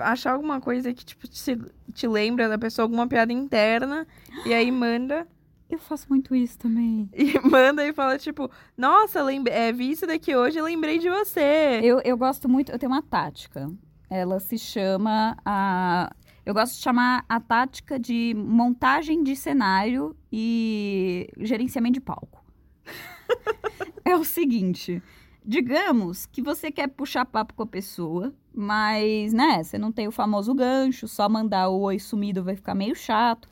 achar 0.01 0.33
alguma 0.33 0.61
coisa 0.61 0.93
que, 0.93 1.05
tipo, 1.05 1.27
te, 1.29 1.59
te 1.93 2.07
lembra 2.07 2.49
da 2.49 2.59
pessoa, 2.59 2.85
alguma 2.85 3.07
piada 3.07 3.33
interna, 3.33 4.07
e 4.45 4.53
aí 4.53 4.71
manda. 4.71 5.27
Eu 5.69 5.79
faço 5.79 6.07
muito 6.11 6.35
isso 6.35 6.59
também. 6.59 7.09
E 7.15 7.39
manda 7.49 7.87
e 7.87 7.93
fala, 7.93 8.19
tipo, 8.19 8.51
nossa, 8.77 9.23
lembre... 9.23 9.53
é, 9.53 9.73
vi 9.73 9.91
isso 9.91 10.07
daqui 10.07 10.37
hoje 10.37 10.59
e 10.59 10.63
lembrei 10.63 10.99
de 10.99 11.09
você. 11.09 11.81
Eu, 11.83 12.01
eu 12.05 12.17
gosto 12.17 12.49
muito, 12.49 12.71
eu 12.71 12.79
tenho 12.79 12.93
uma 12.93 13.03
tática. 13.03 13.71
Ela 14.11 14.39
se 14.39 14.59
chama 14.59 15.37
a. 15.45 16.15
Eu 16.45 16.53
gosto 16.53 16.75
de 16.75 16.83
chamar 16.83 17.25
a 17.29 17.41
tática 17.41 17.99
de 17.99 18.35
montagem 18.37 19.23
de 19.23 19.35
cenário 19.35 20.15
e 20.31 21.29
gerenciamento 21.39 21.95
de 21.95 22.01
palco. 22.01 22.45
é 24.05 24.15
o 24.15 24.25
seguinte. 24.25 25.03
Digamos 25.45 26.27
que 26.27 26.41
você 26.41 26.71
quer 26.71 26.89
puxar 26.89 27.25
papo 27.25 27.55
com 27.55 27.65
a 27.65 27.67
pessoa, 27.67 28.33
mas, 28.55 29.33
né, 29.33 29.63
você 29.63 29.77
não 29.77 29.91
tem 29.91 30.07
o 30.07 30.13
famoso 30.13 30.55
gancho, 30.55 31.09
só 31.09 31.29
mandar 31.29 31.69
o 31.69 31.81
oi 31.81 31.99
sumido 31.99 32.45
vai 32.45 32.55
ficar 32.55 32.75
meio 32.75 32.95
chato. 32.95 33.49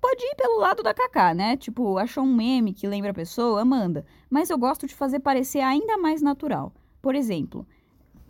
Pode 0.00 0.22
ir 0.22 0.34
pelo 0.36 0.58
lado 0.58 0.82
da 0.82 0.94
Kaká, 0.94 1.34
né? 1.34 1.56
Tipo, 1.56 1.98
achou 1.98 2.24
um 2.24 2.34
meme 2.34 2.72
que 2.72 2.86
lembra 2.86 3.10
a 3.10 3.14
pessoa, 3.14 3.64
manda. 3.64 4.06
Mas 4.30 4.48
eu 4.48 4.56
gosto 4.56 4.86
de 4.86 4.94
fazer 4.94 5.20
parecer 5.20 5.60
ainda 5.60 5.98
mais 5.98 6.22
natural. 6.22 6.72
Por 7.02 7.14
exemplo, 7.14 7.66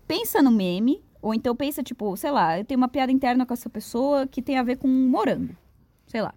pensa 0.06 0.42
no 0.42 0.50
meme, 0.50 1.04
ou 1.22 1.32
então 1.32 1.54
pensa, 1.54 1.82
tipo, 1.82 2.16
sei 2.16 2.32
lá, 2.32 2.58
eu 2.58 2.64
tenho 2.64 2.78
uma 2.78 2.88
piada 2.88 3.12
interna 3.12 3.46
com 3.46 3.54
essa 3.54 3.70
pessoa 3.70 4.26
que 4.26 4.42
tem 4.42 4.58
a 4.58 4.64
ver 4.64 4.78
com 4.78 4.88
um 4.88 5.08
morango. 5.08 5.56
Sei 6.06 6.20
lá. 6.20 6.34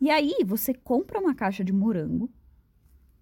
E 0.00 0.10
aí, 0.10 0.38
você 0.44 0.74
compra 0.74 1.20
uma 1.20 1.34
caixa 1.34 1.62
de 1.62 1.72
morango. 1.72 2.28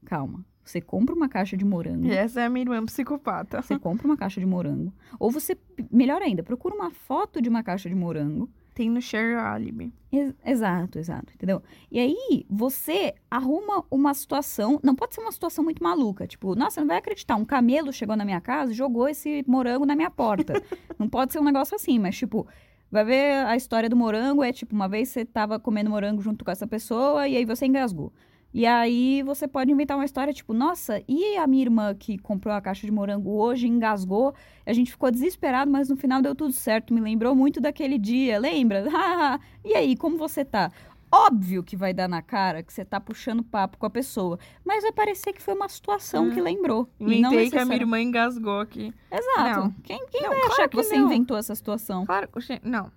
Calma. 0.06 0.47
Você 0.68 0.80
compra 0.80 1.14
uma 1.14 1.28
caixa 1.28 1.56
de 1.56 1.64
morango. 1.64 2.06
E 2.06 2.10
essa 2.12 2.40
é 2.42 2.44
a 2.46 2.50
minha 2.50 2.62
irmã 2.64 2.84
psicopata. 2.84 3.62
Você 3.62 3.78
compra 3.78 4.06
uma 4.06 4.16
caixa 4.16 4.38
de 4.40 4.46
morango. 4.46 4.92
Ou 5.18 5.30
você, 5.30 5.56
melhor 5.90 6.20
ainda, 6.22 6.42
procura 6.42 6.74
uma 6.74 6.90
foto 6.90 7.40
de 7.40 7.48
uma 7.48 7.62
caixa 7.62 7.88
de 7.88 7.94
morango. 7.94 8.48
Tem 8.74 8.88
no 8.88 9.00
Share 9.02 9.34
Alibi. 9.34 9.92
Ex- 10.12 10.34
Exato, 10.44 10.98
exato, 11.00 11.32
entendeu? 11.34 11.60
E 11.90 11.98
aí, 11.98 12.46
você 12.48 13.12
arruma 13.28 13.82
uma 13.90 14.14
situação, 14.14 14.78
não 14.84 14.94
pode 14.94 15.14
ser 15.16 15.20
uma 15.20 15.32
situação 15.32 15.64
muito 15.64 15.82
maluca, 15.82 16.28
tipo, 16.28 16.54
nossa, 16.54 16.74
você 16.74 16.80
não 16.80 16.86
vai 16.86 16.98
acreditar, 16.98 17.34
um 17.34 17.44
camelo 17.44 17.92
chegou 17.92 18.14
na 18.14 18.24
minha 18.24 18.40
casa 18.40 18.70
e 18.70 18.74
jogou 18.76 19.08
esse 19.08 19.44
morango 19.48 19.84
na 19.84 19.96
minha 19.96 20.10
porta. 20.10 20.52
não 20.96 21.08
pode 21.08 21.32
ser 21.32 21.40
um 21.40 21.44
negócio 21.44 21.74
assim, 21.74 21.98
mas 21.98 22.16
tipo, 22.16 22.46
vai 22.88 23.04
ver 23.04 23.44
a 23.46 23.56
história 23.56 23.88
do 23.88 23.96
morango, 23.96 24.44
é 24.44 24.52
tipo, 24.52 24.74
uma 24.76 24.88
vez 24.88 25.08
você 25.08 25.24
tava 25.24 25.58
comendo 25.58 25.90
morango 25.90 26.22
junto 26.22 26.44
com 26.44 26.50
essa 26.52 26.66
pessoa 26.66 27.26
e 27.26 27.36
aí 27.36 27.44
você 27.44 27.66
engasgou. 27.66 28.12
E 28.52 28.64
aí 28.64 29.22
você 29.22 29.46
pode 29.46 29.70
inventar 29.70 29.96
uma 29.96 30.04
história 30.06 30.32
tipo, 30.32 30.52
nossa, 30.54 31.02
e 31.06 31.36
a 31.36 31.46
minha 31.46 31.62
irmã 31.62 31.94
que 31.94 32.16
comprou 32.18 32.54
a 32.54 32.60
caixa 32.60 32.86
de 32.86 32.90
morango 32.92 33.30
hoje 33.30 33.68
engasgou, 33.68 34.34
a 34.64 34.72
gente 34.72 34.90
ficou 34.90 35.10
desesperado, 35.10 35.70
mas 35.70 35.88
no 35.90 35.96
final 35.96 36.22
deu 36.22 36.34
tudo 36.34 36.52
certo, 36.52 36.94
me 36.94 37.00
lembrou 37.00 37.34
muito 37.34 37.60
daquele 37.60 37.98
dia, 37.98 38.38
lembra? 38.38 38.84
e 39.64 39.74
aí, 39.74 39.96
como 39.96 40.16
você 40.16 40.44
tá? 40.44 40.72
Óbvio 41.10 41.62
que 41.62 41.74
vai 41.76 41.94
dar 41.94 42.06
na 42.08 42.20
cara 42.20 42.62
que 42.62 42.70
você 42.72 42.84
tá 42.84 43.00
puxando 43.00 43.42
papo 43.42 43.78
com 43.78 43.86
a 43.86 43.90
pessoa, 43.90 44.38
mas 44.64 44.82
vai 44.82 44.92
parecer 44.92 45.32
que 45.32 45.40
foi 45.42 45.54
uma 45.54 45.68
situação 45.68 46.26
Hum. 46.26 46.30
que 46.34 46.40
lembrou. 46.40 46.88
e 47.00 47.20
não 47.20 47.32
Inventei 47.32 47.50
que 47.50 47.58
a 47.58 47.64
minha 47.64 47.78
irmã 47.78 48.00
engasgou 48.00 48.60
aqui. 48.60 48.92
Exato. 49.10 49.60
Não. 49.60 49.70
Quem, 49.82 50.06
quem 50.10 50.20
Não, 50.22 50.28
vai 50.30 50.38
claro 50.40 50.52
achar 50.52 50.68
que 50.68 50.76
que 50.76 50.82
você 50.84 50.98
não. 50.98 51.06
inventou 51.06 51.36
essa 51.36 51.54
situação? 51.54 52.04
Claro, 52.04 52.28
não. 52.62 52.92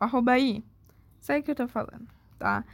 Arroba 0.00 0.32
aí. 0.32 0.64
Sabe 1.20 1.38
o 1.38 1.42
que 1.44 1.52
eu 1.52 1.54
tô 1.54 1.68
falando, 1.68 2.06
tá? 2.36 2.64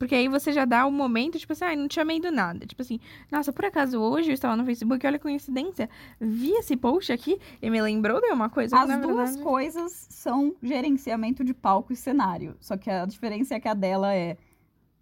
Porque 0.00 0.14
aí 0.14 0.28
você 0.28 0.50
já 0.50 0.64
dá 0.64 0.86
o 0.86 0.90
momento, 0.90 1.38
tipo 1.38 1.52
assim, 1.52 1.64
ah, 1.66 1.76
não 1.76 1.86
te 1.86 2.00
amei 2.00 2.18
do 2.18 2.32
nada. 2.32 2.64
Tipo 2.64 2.80
assim, 2.80 2.98
nossa, 3.30 3.52
por 3.52 3.66
acaso 3.66 4.00
hoje 4.00 4.30
eu 4.30 4.32
estava 4.32 4.56
no 4.56 4.64
Facebook, 4.64 5.06
olha 5.06 5.16
a 5.16 5.20
coincidência, 5.20 5.90
vi 6.18 6.52
esse 6.52 6.74
post 6.74 7.12
aqui 7.12 7.38
e 7.60 7.68
me 7.68 7.82
lembrou 7.82 8.18
de 8.18 8.28
uma 8.28 8.48
coisa 8.48 8.74
As 8.78 8.88
duas 8.88 9.06
verdade... 9.06 9.42
coisas 9.42 9.92
são 10.08 10.56
gerenciamento 10.62 11.44
de 11.44 11.52
palco 11.52 11.92
e 11.92 11.96
cenário. 11.96 12.56
Só 12.60 12.78
que 12.78 12.88
a 12.88 13.04
diferença 13.04 13.54
é 13.54 13.60
que 13.60 13.68
a 13.68 13.74
dela 13.74 14.14
é 14.14 14.38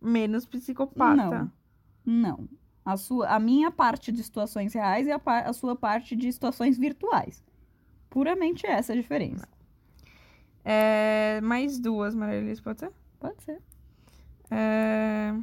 Menos 0.03 0.45
psicopata. 0.45 1.15
Não. 1.15 1.53
Não. 2.05 2.49
A, 2.85 2.97
sua, 2.97 3.29
a 3.29 3.39
minha 3.39 3.71
parte 3.71 4.11
de 4.11 4.21
situações 4.25 4.75
reais 4.75 5.07
e 5.07 5.13
a, 5.13 5.21
a 5.25 5.53
sua 5.53 5.77
parte 5.77 6.17
de 6.17 6.33
situações 6.33 6.77
virtuais. 6.77 7.45
Puramente 8.11 8.67
essa 8.67 8.95
a 8.95 8.97
diferença. 8.97 9.47
É, 10.65 11.41
mais 11.41 11.79
duas, 11.79 12.17
Maria 12.17 12.41
Elisa, 12.41 12.61
pode 12.63 12.81
ser? 12.81 12.91
Pode 13.21 13.41
ser. 13.45 13.63
É... 14.51 15.35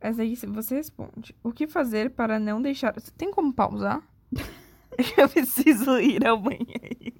Essa 0.00 0.22
aí 0.22 0.36
você 0.36 0.76
responde. 0.76 1.34
O 1.42 1.52
que 1.52 1.66
fazer 1.66 2.10
para 2.10 2.38
não 2.38 2.60
deixar... 2.60 2.94
Tem 3.16 3.30
como 3.30 3.52
pausar? 3.52 4.02
eu 5.16 5.28
preciso 5.28 5.98
ir 5.98 6.26
ao 6.26 6.38
banheiro. 6.38 7.14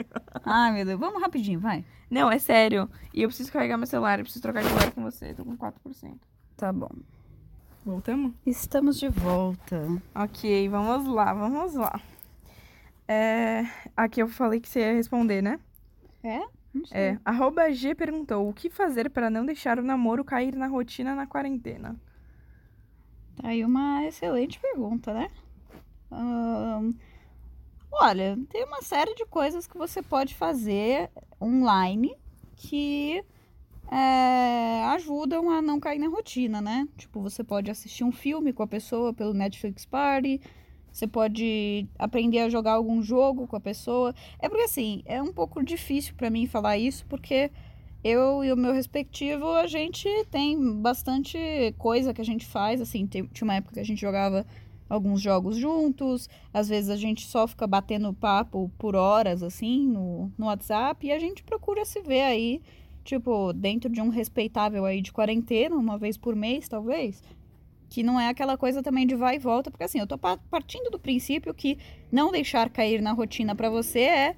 Ai, 0.44 0.72
meu 0.72 0.84
Deus. 0.84 1.00
Vamos 1.00 1.22
rapidinho, 1.22 1.58
vai. 1.58 1.84
Não, 2.10 2.30
é 2.30 2.38
sério. 2.38 2.88
E 3.12 3.22
eu 3.22 3.28
preciso 3.28 3.50
carregar 3.50 3.76
meu 3.78 3.86
celular, 3.86 4.18
eu 4.18 4.24
preciso 4.24 4.42
trocar 4.42 4.62
de 4.62 4.68
celular 4.68 4.92
com 4.92 5.02
você. 5.02 5.34
Tô 5.34 5.44
com 5.44 5.56
4%. 5.56 5.72
Tá 6.56 6.72
bom. 6.72 6.90
Voltamos? 7.84 8.32
Estamos 8.46 8.98
de 8.98 9.08
volta. 9.08 9.86
Ok, 10.14 10.68
vamos 10.68 11.06
lá, 11.06 11.34
vamos 11.34 11.74
lá. 11.74 12.00
É, 13.06 13.66
aqui 13.96 14.22
eu 14.22 14.28
falei 14.28 14.60
que 14.60 14.68
você 14.68 14.80
ia 14.80 14.94
responder, 14.94 15.42
né? 15.42 15.60
É? 16.22 16.40
É. 16.90 17.18
Arroba 17.24 17.70
G 17.72 17.94
perguntou: 17.94 18.48
o 18.48 18.52
que 18.52 18.68
fazer 18.68 19.10
para 19.10 19.30
não 19.30 19.46
deixar 19.46 19.78
o 19.78 19.82
namoro 19.82 20.24
cair 20.24 20.54
na 20.54 20.66
rotina 20.66 21.14
na 21.14 21.26
quarentena? 21.26 21.96
Tá 23.36 23.48
aí 23.48 23.64
uma 23.64 24.04
excelente 24.04 24.58
pergunta, 24.60 25.12
né? 25.12 25.30
Olha, 27.90 28.38
tem 28.50 28.64
uma 28.64 28.82
série 28.82 29.14
de 29.14 29.24
coisas 29.26 29.66
que 29.66 29.76
você 29.76 30.02
pode 30.02 30.34
fazer 30.34 31.10
online 31.40 32.16
que 32.56 33.24
é, 33.90 34.84
ajudam 34.94 35.50
a 35.50 35.60
não 35.60 35.78
cair 35.78 35.98
na 35.98 36.08
rotina, 36.08 36.60
né? 36.60 36.88
Tipo, 36.96 37.20
você 37.20 37.44
pode 37.44 37.70
assistir 37.70 38.04
um 38.04 38.12
filme 38.12 38.52
com 38.52 38.62
a 38.62 38.66
pessoa 38.66 39.12
pelo 39.12 39.34
Netflix 39.34 39.84
Party, 39.84 40.40
você 40.94 41.08
pode 41.08 41.88
aprender 41.98 42.38
a 42.38 42.48
jogar 42.48 42.74
algum 42.74 43.02
jogo 43.02 43.48
com 43.48 43.56
a 43.56 43.60
pessoa. 43.60 44.14
É 44.38 44.48
porque 44.48 44.62
assim, 44.62 45.02
é 45.04 45.20
um 45.20 45.32
pouco 45.32 45.60
difícil 45.60 46.14
pra 46.14 46.30
mim 46.30 46.46
falar 46.46 46.78
isso, 46.78 47.04
porque 47.06 47.50
eu 48.04 48.44
e 48.44 48.52
o 48.52 48.56
meu 48.56 48.72
respectivo, 48.72 49.44
a 49.54 49.66
gente 49.66 50.08
tem 50.30 50.56
bastante 50.76 51.36
coisa 51.78 52.14
que 52.14 52.20
a 52.20 52.24
gente 52.24 52.46
faz, 52.46 52.80
assim, 52.80 53.06
tinha 53.06 53.26
uma 53.42 53.56
época 53.56 53.74
que 53.74 53.80
a 53.80 53.84
gente 53.84 54.00
jogava 54.00 54.46
alguns 54.88 55.20
jogos 55.20 55.56
juntos, 55.56 56.28
às 56.52 56.68
vezes 56.68 56.90
a 56.90 56.96
gente 56.96 57.26
só 57.26 57.48
fica 57.48 57.66
batendo 57.66 58.12
papo 58.12 58.70
por 58.78 58.94
horas, 58.94 59.42
assim, 59.42 59.88
no, 59.88 60.30
no 60.38 60.46
WhatsApp, 60.46 61.04
e 61.04 61.10
a 61.10 61.18
gente 61.18 61.42
procura 61.42 61.84
se 61.84 62.00
ver 62.02 62.20
aí, 62.20 62.62
tipo, 63.02 63.52
dentro 63.52 63.90
de 63.90 64.00
um 64.00 64.10
respeitável 64.10 64.84
aí 64.84 65.00
de 65.00 65.10
quarentena, 65.10 65.74
uma 65.74 65.98
vez 65.98 66.16
por 66.16 66.36
mês, 66.36 66.68
talvez, 66.68 67.20
que 67.94 68.02
não 68.02 68.18
é 68.18 68.28
aquela 68.28 68.58
coisa 68.58 68.82
também 68.82 69.06
de 69.06 69.14
vai 69.14 69.36
e 69.36 69.38
volta, 69.38 69.70
porque 69.70 69.84
assim, 69.84 70.00
eu 70.00 70.06
tô 70.06 70.18
pa- 70.18 70.36
partindo 70.50 70.90
do 70.90 70.98
princípio 70.98 71.54
que 71.54 71.78
não 72.10 72.32
deixar 72.32 72.68
cair 72.68 73.00
na 73.00 73.12
rotina 73.12 73.54
pra 73.54 73.70
você 73.70 74.00
é 74.00 74.36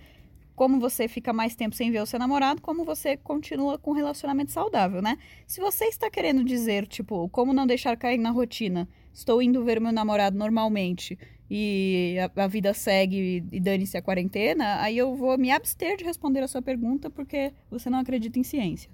como 0.55 0.79
você 0.79 1.09
fica 1.09 1.33
mais 1.33 1.55
tempo 1.55 1.75
sem 1.75 1.91
ver 1.91 2.03
o 2.03 2.07
seu 2.07 2.19
namorado, 2.19 2.61
como 2.61 2.85
você 2.85 3.17
continua 3.17 3.79
com 3.79 3.93
um 3.93 3.95
relacionamento 3.95 4.53
saudável, 4.53 5.01
né? 5.01 5.17
Se 5.47 5.59
você 5.59 5.87
está 5.87 6.11
querendo 6.11 6.45
dizer, 6.45 6.87
tipo, 6.87 7.31
como 7.31 7.55
não 7.55 7.67
deixar 7.67 7.97
cair 7.97 8.19
na 8.19 8.31
rotina, 8.31 8.87
estou 9.11 9.41
indo 9.41 9.65
ver 9.65 9.81
meu 9.81 9.91
namorado 9.91 10.37
normalmente 10.37 11.19
e 11.51 12.19
a, 12.37 12.43
a 12.45 12.47
vida 12.47 12.75
segue 12.75 13.43
e 13.51 13.59
dane-se 13.59 13.97
a 13.97 14.03
quarentena, 14.03 14.83
aí 14.83 14.99
eu 14.99 15.15
vou 15.17 15.39
me 15.39 15.51
abster 15.51 15.97
de 15.97 16.05
responder 16.05 16.41
a 16.41 16.49
sua 16.49 16.61
pergunta 16.61 17.09
porque 17.09 17.55
você 17.71 17.89
não 17.89 18.01
acredita 18.01 18.39
em 18.39 18.43
ciência. 18.43 18.91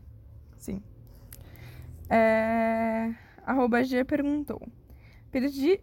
Sim. 0.57 0.81
É... 2.09 3.13
Arroba 3.45 3.83
G 3.85 4.05
perguntou. 4.05 4.61
Perdi. 5.31 5.81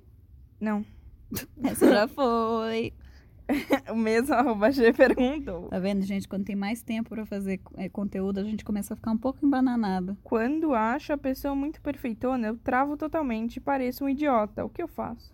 Não. 0.60 0.86
Essa 1.64 1.90
já 1.90 2.08
foi. 2.08 2.94
o 3.92 3.96
mesmo 3.96 4.34
arroba 4.36 4.72
G 4.72 4.94
perguntou. 4.94 5.70
Tá 5.70 5.80
vendo, 5.80 6.04
gente? 6.04 6.28
Quando 6.28 6.46
tem 6.46 6.56
mais 6.56 6.82
tempo 6.84 7.10
pra 7.10 7.26
fazer 7.26 7.60
é, 7.78 7.90
conteúdo, 7.90 8.40
a 8.40 8.44
gente 8.44 8.64
começa 8.64 8.94
a 8.94 8.98
ficar 8.98 9.12
um 9.12 9.18
pouco 9.18 9.44
embananado. 9.46 10.16
Quando 10.24 10.74
acho 10.74 11.14
a 11.14 11.18
pessoa 11.18 11.56
muito 11.56 11.82
perfeitona, 11.82 12.48
eu 12.48 12.58
travo 12.58 12.96
totalmente 12.96 13.58
e 13.58 13.60
pareço 13.60 14.06
um 14.06 14.10
idiota. 14.10 14.64
O 14.64 14.70
que 14.70 14.82
eu 14.84 14.88
faço? 14.88 15.34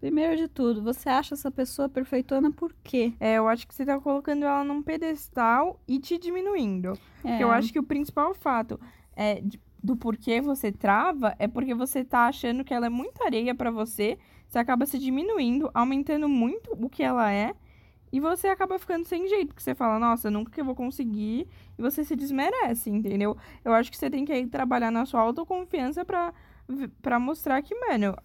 Primeiro 0.00 0.36
de 0.36 0.48
tudo, 0.48 0.82
você 0.82 1.08
acha 1.08 1.34
essa 1.34 1.50
pessoa 1.50 1.88
perfeitona 1.88 2.50
por 2.50 2.74
quê? 2.82 3.14
É, 3.18 3.36
eu 3.38 3.48
acho 3.48 3.66
que 3.66 3.74
você 3.74 3.86
tá 3.86 3.98
colocando 3.98 4.44
ela 4.44 4.62
num 4.64 4.82
pedestal 4.82 5.80
e 5.88 5.98
te 5.98 6.18
diminuindo. 6.18 6.92
É. 7.24 7.28
Porque 7.28 7.44
eu 7.44 7.50
acho 7.50 7.72
que 7.72 7.78
o 7.78 7.82
principal 7.84 8.34
fato 8.34 8.78
é 9.16 9.40
de- 9.40 9.58
do 9.84 9.94
porquê 9.96 10.40
você 10.40 10.72
trava 10.72 11.36
é 11.38 11.46
porque 11.46 11.74
você 11.74 12.02
tá 12.02 12.26
achando 12.26 12.64
que 12.64 12.72
ela 12.72 12.86
é 12.86 12.88
muito 12.88 13.22
areia 13.22 13.54
pra 13.54 13.70
você, 13.70 14.18
você 14.48 14.58
acaba 14.58 14.86
se 14.86 14.98
diminuindo, 14.98 15.70
aumentando 15.74 16.28
muito 16.28 16.72
o 16.72 16.88
que 16.88 17.02
ela 17.02 17.30
é, 17.30 17.54
e 18.10 18.18
você 18.20 18.48
acaba 18.48 18.78
ficando 18.78 19.04
sem 19.04 19.28
jeito, 19.28 19.48
porque 19.48 19.62
você 19.62 19.74
fala, 19.74 19.98
nossa, 19.98 20.30
nunca 20.30 20.50
que 20.50 20.60
eu 20.60 20.64
vou 20.64 20.74
conseguir, 20.74 21.46
e 21.78 21.82
você 21.82 22.02
se 22.04 22.16
desmerece, 22.16 22.88
entendeu? 22.88 23.36
Eu 23.64 23.74
acho 23.74 23.90
que 23.90 23.96
você 23.98 24.08
tem 24.08 24.24
que 24.24 24.32
aí 24.32 24.46
trabalhar 24.46 24.90
na 24.90 25.04
sua 25.04 25.20
autoconfiança 25.20 26.04
pra, 26.04 26.32
v- 26.68 26.88
pra 27.02 27.18
mostrar 27.18 27.60
que, 27.60 27.74
mano. 27.74 28.16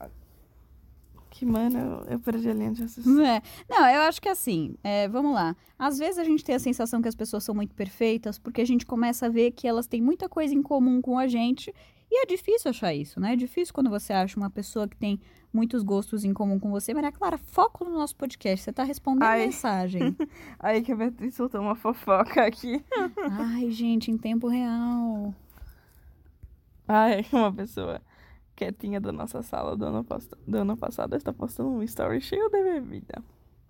Que, 1.29 1.45
mano, 1.45 2.03
eu 2.09 2.19
perdi 2.19 2.49
a 2.49 2.53
linha 2.53 2.71
de 2.71 2.81
raciocínio. 2.81 3.21
É. 3.21 3.41
Não, 3.69 3.87
eu 3.87 4.01
acho 4.01 4.21
que 4.21 4.27
assim, 4.27 4.75
é, 4.83 5.07
vamos 5.07 5.33
lá. 5.33 5.55
Às 5.77 5.97
vezes 5.97 6.17
a 6.17 6.23
gente 6.23 6.43
tem 6.43 6.55
a 6.55 6.59
sensação 6.59 7.01
que 7.01 7.07
as 7.07 7.15
pessoas 7.15 7.43
são 7.43 7.53
muito 7.53 7.75
perfeitas 7.75 8.39
porque 8.39 8.61
a 8.61 8.65
gente 8.65 8.85
começa 8.85 9.27
a 9.27 9.29
ver 9.29 9.51
que 9.51 9.67
elas 9.67 9.87
têm 9.87 10.01
muita 10.01 10.27
coisa 10.27 10.53
em 10.53 10.61
comum 10.61 11.01
com 11.01 11.17
a 11.17 11.27
gente. 11.27 11.73
E 12.11 12.23
é 12.23 12.25
difícil 12.25 12.71
achar 12.71 12.93
isso, 12.93 13.19
né? 13.19 13.33
É 13.33 13.35
difícil 13.35 13.73
quando 13.73 13.89
você 13.89 14.11
acha 14.11 14.39
uma 14.39 14.49
pessoa 14.49 14.87
que 14.87 14.97
tem 14.97 15.19
muitos 15.53 15.83
gostos 15.83 16.23
em 16.23 16.33
comum 16.33 16.59
com 16.59 16.71
você. 16.71 16.93
Maria 16.93 17.11
Clara, 17.11 17.37
foco 17.37 17.85
no 17.85 17.91
nosso 17.91 18.15
podcast. 18.15 18.63
Você 18.63 18.73
tá 18.73 18.83
respondendo 18.83 19.23
Ai. 19.23 19.45
mensagem. 19.45 20.15
Aí 20.59 20.81
que 20.81 20.91
a 20.91 20.95
Beatriz 20.95 21.35
soltou 21.35 21.61
uma 21.61 21.75
fofoca 21.75 22.43
aqui. 22.43 22.83
Ai, 23.29 23.69
gente, 23.69 24.09
em 24.09 24.17
tempo 24.17 24.47
real. 24.47 25.33
Ai, 26.87 27.23
uma 27.31 27.53
pessoa 27.53 28.01
quietinha 28.59 28.99
da 28.99 29.11
nossa 29.11 29.41
sala 29.41 29.77
do 29.77 29.85
ano, 29.85 30.03
posta- 30.03 30.37
do 30.45 30.57
ano 30.57 30.75
passado 30.75 31.15
está 31.15 31.31
postando 31.31 31.69
um 31.69 31.81
story 31.83 32.19
cheio 32.19 32.49
de 32.49 32.61
bebida. 32.61 33.23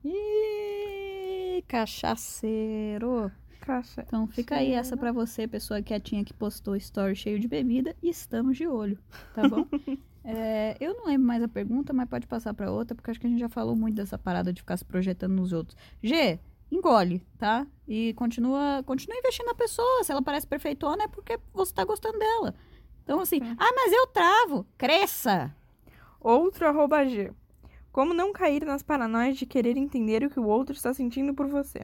Ih, 0.04 1.63
cachaceiro. 1.67 3.32
Então 4.08 4.25
fica 4.28 4.56
aí 4.56 4.71
essa 4.71 4.97
pra 4.97 5.12
você, 5.12 5.47
pessoa 5.47 5.82
quietinha 5.82 6.23
que 6.25 6.34
postou 6.34 6.75
story 6.75 7.15
cheio 7.15 7.39
de 7.39 7.47
bebida. 7.47 7.95
E 8.02 8.10
estamos 8.10 8.58
de 8.58 8.65
olho, 8.67 8.97
tá 9.34 9.47
bom? 9.47 9.65
É, 10.21 10.75
eu 10.82 10.93
não 10.95 11.06
lembro 11.08 11.25
mais 11.25 11.41
a 11.41 11.47
pergunta, 11.47 11.93
mas 11.93 12.08
pode 12.08 12.28
passar 12.28 12.54
pra 12.54 12.69
outra, 12.69 12.93
porque 12.93 13.10
acho 13.10 13.19
que 13.19 13.25
a 13.25 13.30
gente 13.30 13.39
já 13.39 13.47
falou 13.47 13.73
muito 13.73 13.95
dessa 13.95 14.17
parada 14.17 14.52
de 14.52 14.62
ficar 14.62 14.75
se 14.75 14.84
projetando 14.84 15.32
nos 15.34 15.54
outros. 15.54 15.78
G, 16.04 16.38
engole, 16.69 17.25
tá? 17.38 17.65
E 17.88 18.13
continua, 18.15 18.84
continua 18.86 19.17
investindo 19.17 19.45
na 19.47 19.56
pessoa. 19.56 20.04
Se 20.04 20.12
ela 20.12 20.21
parece 20.21 20.45
perfeitona, 20.45 21.06
é 21.06 21.08
porque 21.08 21.39
você 21.54 21.73
tá 21.73 21.86
gostando 21.86 22.19
dela. 22.19 22.54
Então, 23.09 23.21
assim, 23.21 23.39
Tá. 23.39 23.55
ah, 23.57 23.71
mas 23.75 23.91
eu 23.91 24.05
travo. 24.05 24.67
Cresça! 24.77 25.51
Outro 26.21 26.67
arroba 26.67 27.03
G. 27.07 27.31
Como 27.91 28.13
não 28.13 28.31
cair 28.31 28.63
nas 28.63 28.83
paranoias 28.83 29.35
de 29.35 29.47
querer 29.47 29.75
entender 29.77 30.23
o 30.23 30.29
que 30.29 30.39
o 30.39 30.45
outro 30.45 30.75
está 30.75 30.93
sentindo 30.93 31.33
por 31.33 31.47
você? 31.47 31.81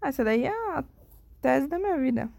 Ah, 0.00 0.08
essa 0.08 0.24
daí 0.24 0.44
é 0.44 0.48
a 0.72 0.82
tese 1.42 1.66
da 1.68 1.78
minha 1.78 1.98
vida. 1.98 2.30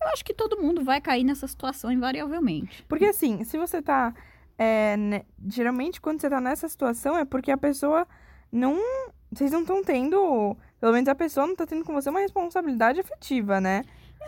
Eu 0.00 0.08
acho 0.08 0.24
que 0.24 0.32
todo 0.32 0.56
mundo 0.58 0.82
vai 0.82 1.02
cair 1.02 1.22
nessa 1.22 1.46
situação 1.46 1.92
invariavelmente. 1.92 2.82
Porque 2.88 3.04
assim, 3.04 3.44
se 3.44 3.58
você 3.58 3.82
tá. 3.82 4.14
é, 4.56 4.96
né, 4.96 5.22
geralmente, 5.46 6.00
quando 6.00 6.22
você 6.22 6.30
tá 6.30 6.40
nessa 6.40 6.66
situação, 6.66 7.14
é 7.14 7.26
porque 7.26 7.50
a 7.50 7.58
pessoa 7.58 8.08
não. 8.50 8.78
Vocês 9.30 9.52
não 9.52 9.60
estão 9.60 9.84
tendo. 9.84 10.56
Pelo 10.80 10.94
menos 10.94 11.08
a 11.10 11.14
pessoa 11.14 11.46
não 11.46 11.54
tá 11.54 11.66
tendo 11.66 11.84
com 11.84 11.92
você 11.92 12.08
uma 12.08 12.20
responsabilidade 12.20 13.00
afetiva, 13.00 13.60
né? 13.60 13.84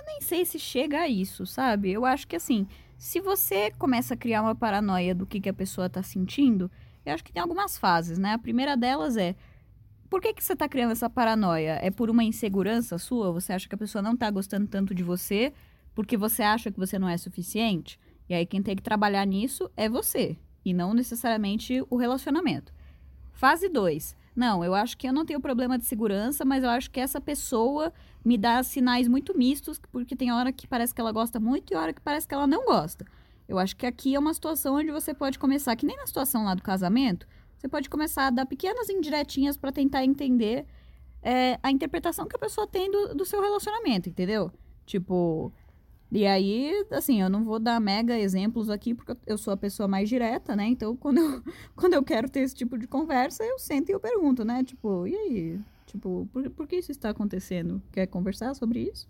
nem 0.07 0.21
sei 0.21 0.45
se 0.45 0.59
chega 0.59 1.01
a 1.01 1.09
isso, 1.09 1.45
sabe? 1.47 1.91
Eu 1.91 2.05
acho 2.05 2.27
que 2.29 2.37
assim, 2.37 2.67
se 2.97 3.21
você 3.21 3.71
começa 3.73 4.15
a 4.15 4.17
criar 4.17 4.43
uma 4.43 4.55
paranoia 4.55 5.15
do 5.15 5.27
que, 5.27 5.41
que 5.41 5.49
a 5.49 5.55
pessoa 5.55 5.89
tá 5.89 6.03
sentindo, 6.03 6.71
eu 7.05 7.13
acho 7.13 7.25
que 7.25 7.33
tem 7.33 7.43
algumas 7.43 7.79
fases, 7.79 8.19
né? 8.19 8.33
A 8.33 8.39
primeira 8.39 8.77
delas 8.77 9.17
é. 9.17 9.37
Por 10.09 10.21
que, 10.21 10.33
que 10.33 10.43
você 10.43 10.55
tá 10.55 10.69
criando 10.69 10.93
essa 10.93 11.11
paranoia? 11.11 11.79
É 11.83 11.91
por 11.91 12.09
uma 12.09 12.25
insegurança 12.25 12.97
sua? 12.99 13.33
Você 13.33 13.53
acha 13.53 13.69
que 13.69 13.75
a 13.75 13.79
pessoa 13.79 14.01
não 14.01 14.17
tá 14.17 14.31
gostando 14.31 14.67
tanto 14.67 14.95
de 14.95 15.03
você 15.03 15.53
porque 15.95 16.17
você 16.17 16.43
acha 16.43 16.71
que 16.71 16.79
você 16.79 16.99
não 16.99 17.09
é 17.09 17.17
suficiente? 17.17 17.99
E 18.29 18.35
aí 18.35 18.45
quem 18.45 18.63
tem 18.63 18.77
que 18.77 18.83
trabalhar 18.83 19.25
nisso 19.25 19.71
é 19.77 19.89
você, 19.89 20.37
e 20.65 20.75
não 20.75 20.93
necessariamente 20.93 21.83
o 21.89 21.97
relacionamento. 21.97 22.73
Fase 23.33 23.69
2. 23.69 24.17
Não, 24.35 24.63
eu 24.65 24.75
acho 24.75 24.99
que 24.99 25.09
eu 25.09 25.13
não 25.13 25.25
tenho 25.25 25.41
problema 25.41 25.79
de 25.79 25.87
segurança, 25.87 26.45
mas 26.45 26.63
eu 26.63 26.71
acho 26.71 26.91
que 26.91 27.01
essa 27.01 27.21
pessoa 27.21 27.93
me 28.27 28.37
dá 28.37 28.61
sinais 28.65 29.07
muito 29.07 29.39
mistos, 29.39 29.79
porque 29.93 30.17
tem 30.17 30.33
hora 30.33 30.53
que 30.53 30.67
parece 30.67 30.93
que 30.93 31.01
ela 31.01 31.13
gosta 31.13 31.39
muito 31.39 31.73
e 31.73 31.77
hora 31.77 31.93
que 31.93 32.01
parece 32.01 32.27
que 32.27 32.35
ela 32.35 32.45
não 32.45 32.65
gosta. 32.65 33.07
Eu 33.49 33.57
acho 33.57 33.77
que 33.77 33.87
aqui 33.87 34.17
é 34.17 34.19
uma 34.19 34.35
situação 34.35 34.75
onde 34.75 34.91
você 34.91 35.15
pode 35.15 35.39
começar, 35.39 35.77
que 35.77 35.87
nem 35.87 35.97
na 35.97 36.09
situação 36.09 36.45
lá 36.45 36.53
do 36.53 36.61
casamento, 36.61 37.25
você 37.57 37.69
pode 37.69 37.89
começar 37.89 38.27
a 38.27 38.31
dar 38.31 38.45
pequenas 38.45 38.91
indiretinhas 38.91 39.57
para 39.57 39.71
tentar 39.71 40.05
entender 40.05 40.67
é, 41.23 41.57
a 41.63 41.71
interpretação 41.71 42.27
que 42.27 42.35
a 42.35 42.39
pessoa 42.39 42.67
tem 42.67 42.91
do, 42.91 43.15
do 43.15 43.25
seu 43.25 43.41
relacionamento, 43.41 44.09
entendeu? 44.09 44.51
Tipo. 44.85 45.53
E 46.11 46.27
aí, 46.27 46.85
assim, 46.91 47.21
eu 47.21 47.29
não 47.29 47.45
vou 47.45 47.59
dar 47.61 47.81
mega 47.81 48.19
exemplos 48.19 48.71
aqui, 48.71 48.95
porque 48.95 49.17
eu 49.27 49.39
sou 49.39 49.53
a 49.53 49.57
pessoa 49.57 49.89
mais 49.89 50.09
direta, 50.09 50.57
né? 50.57 50.67
Então, 50.67 50.97
quando 50.97 51.19
eu, 51.19 51.43
quando 51.77 51.95
eu 51.95 52.03
quero 52.03 52.29
ter 52.29 52.41
esse 52.41 52.55
tipo 52.55 52.77
de 52.77 52.89
conversa, 52.89 53.45
eu 53.45 53.59
sento 53.59 53.91
e 53.91 53.93
eu 53.93 54.01
pergunto, 54.01 54.45
né? 54.45 54.65
Tipo, 54.65 55.07
e 55.07 55.15
aí? 55.15 55.61
Tipo, 55.87 56.29
por, 56.33 56.51
por 56.51 56.67
que 56.67 56.77
isso 56.77 56.91
está 56.91 57.11
acontecendo? 57.11 57.81
Quer 57.93 58.07
conversar 58.07 58.55
sobre 58.55 58.81
isso? 58.81 59.07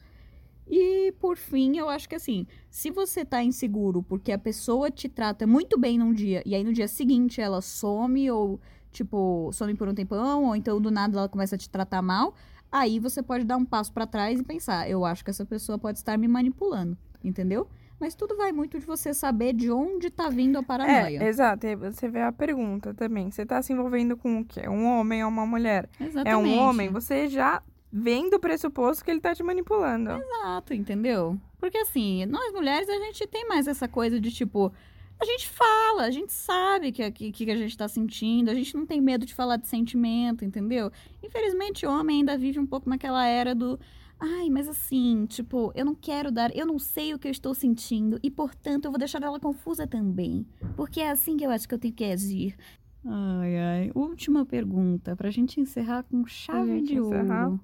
E, 0.69 1.13
por 1.21 1.37
fim, 1.37 1.77
eu 1.77 1.89
acho 1.89 2.09
que 2.09 2.15
assim, 2.17 2.47
se 2.69 2.91
você 2.91 3.25
tá 3.25 3.43
inseguro 3.43 4.03
porque 4.03 4.33
a 4.33 4.39
pessoa 4.39 4.91
te 4.91 5.09
trata 5.09 5.47
muito 5.47 5.79
bem 5.79 5.97
num 5.97 6.13
dia 6.13 6.43
e 6.45 6.55
aí 6.55 6.65
no 6.65 6.73
dia 6.73 6.89
seguinte 6.89 7.41
ela 7.41 7.61
some 7.61 8.29
ou, 8.31 8.61
tipo, 8.91 9.51
some 9.53 9.75
por 9.75 9.89
um 9.89 9.95
tempão 9.95 10.45
ou 10.45 10.57
então 10.57 10.81
do 10.81 10.91
nada 10.91 11.19
ela 11.19 11.29
começa 11.29 11.55
a 11.55 11.59
te 11.59 11.71
tratar 11.71 12.03
mal, 12.03 12.35
aí 12.71 12.99
você 12.99 13.23
pode 13.23 13.45
dar 13.45 13.57
um 13.57 13.65
passo 13.65 13.93
pra 13.93 14.07
trás 14.07 14.41
e 14.41 14.43
pensar, 14.43 14.91
eu 14.91 15.05
acho 15.05 15.25
que 15.25 15.31
essa 15.31 15.47
pessoa 15.47 15.79
pode 15.79 15.99
estar 15.99 16.19
me 16.19 16.27
manipulando, 16.27 16.99
entendeu? 17.23 17.69
Mas 17.99 18.15
tudo 18.15 18.37
vai 18.37 18.53
muito 18.53 18.79
de 18.79 18.85
você 18.85 19.15
saber 19.15 19.55
de 19.55 19.71
onde 19.71 20.11
tá 20.11 20.29
vindo 20.29 20.59
a 20.59 20.63
paranoia. 20.63 21.23
É, 21.23 21.29
exato. 21.29 21.67
E 21.67 21.71
aí 21.71 21.77
você 21.77 22.09
vê 22.09 22.21
a 22.21 22.31
pergunta 22.31 22.93
também. 22.93 23.31
Você 23.31 23.47
tá 23.47 23.63
se 23.63 23.73
envolvendo 23.73 24.17
com 24.17 24.41
o 24.41 24.45
quê? 24.45 24.69
Um 24.69 24.85
homem 24.85 25.25
ou 25.25 25.31
uma 25.31 25.47
mulher? 25.47 25.89
Exatamente. 25.99 26.29
É 26.29 26.37
um 26.37 26.59
homem, 26.59 26.91
você 26.91 27.27
já 27.29 27.63
vem 27.91 28.29
do 28.29 28.39
pressuposto 28.39 29.03
que 29.03 29.11
ele 29.11 29.21
tá 29.21 29.35
te 29.35 29.43
manipulando. 29.43 30.11
Exato, 30.11 30.75
entendeu? 30.75 31.39
Porque 31.59 31.79
assim, 31.79 32.27
nós 32.27 32.53
mulheres, 32.53 32.89
a 32.89 32.99
gente 32.99 33.27
tem 33.27 33.49
mais 33.49 33.67
essa 33.67 33.89
coisa 33.89 34.21
de 34.21 34.31
tipo. 34.31 34.73
A 35.19 35.25
gente 35.25 35.49
fala, 35.49 36.03
a 36.03 36.11
gente 36.11 36.31
sabe 36.31 36.93
que 36.93 37.11
que, 37.11 37.33
que 37.33 37.51
a 37.51 37.57
gente 37.57 37.75
tá 37.75 37.89
sentindo, 37.89 38.51
a 38.51 38.55
gente 38.55 38.77
não 38.77 38.85
tem 38.85 39.01
medo 39.01 39.25
de 39.25 39.35
falar 39.35 39.57
de 39.57 39.67
sentimento, 39.67 40.45
entendeu? 40.45 40.93
Infelizmente, 41.23 41.87
o 41.87 41.91
homem 41.91 42.19
ainda 42.19 42.37
vive 42.37 42.61
um 42.61 42.67
pouco 42.67 42.91
naquela 42.91 43.25
era 43.25 43.55
do. 43.55 43.81
Ai, 44.19 44.49
mas 44.49 44.67
assim, 44.69 45.27
tipo, 45.27 45.71
eu 45.75 45.85
não 45.85 45.95
quero 45.95 46.33
dar, 46.33 46.55
eu 46.57 46.65
não 46.67 46.79
sei 46.79 47.13
o 47.13 47.19
que 47.19 47.29
eu 47.29 47.33
estou 47.33 47.55
sentindo 47.55 48.19
e, 48.23 48.31
portanto, 48.31 48.87
eu 48.87 48.91
vou 48.91 48.99
deixar 48.99 49.23
ela 49.23 49.39
confusa 49.39 49.87
também. 49.87 50.47
Porque 50.75 51.01
é 51.01 51.11
assim 51.11 51.37
que 51.37 51.45
eu 51.45 51.51
acho 51.51 51.69
que 51.69 51.75
eu 51.75 51.79
tenho 51.79 51.93
que 51.95 52.05
agir. 52.05 52.57
Ai, 53.05 53.57
ai. 53.59 53.93
Última 53.95 54.45
pergunta, 54.47 55.15
pra 55.15 55.31
gente 55.31 55.61
encerrar 55.61 56.03
com 56.05 56.27
chave 56.27 56.79
gente 56.79 56.89
de 56.89 56.97
encerrar. 56.99 57.49
ouro. 57.49 57.61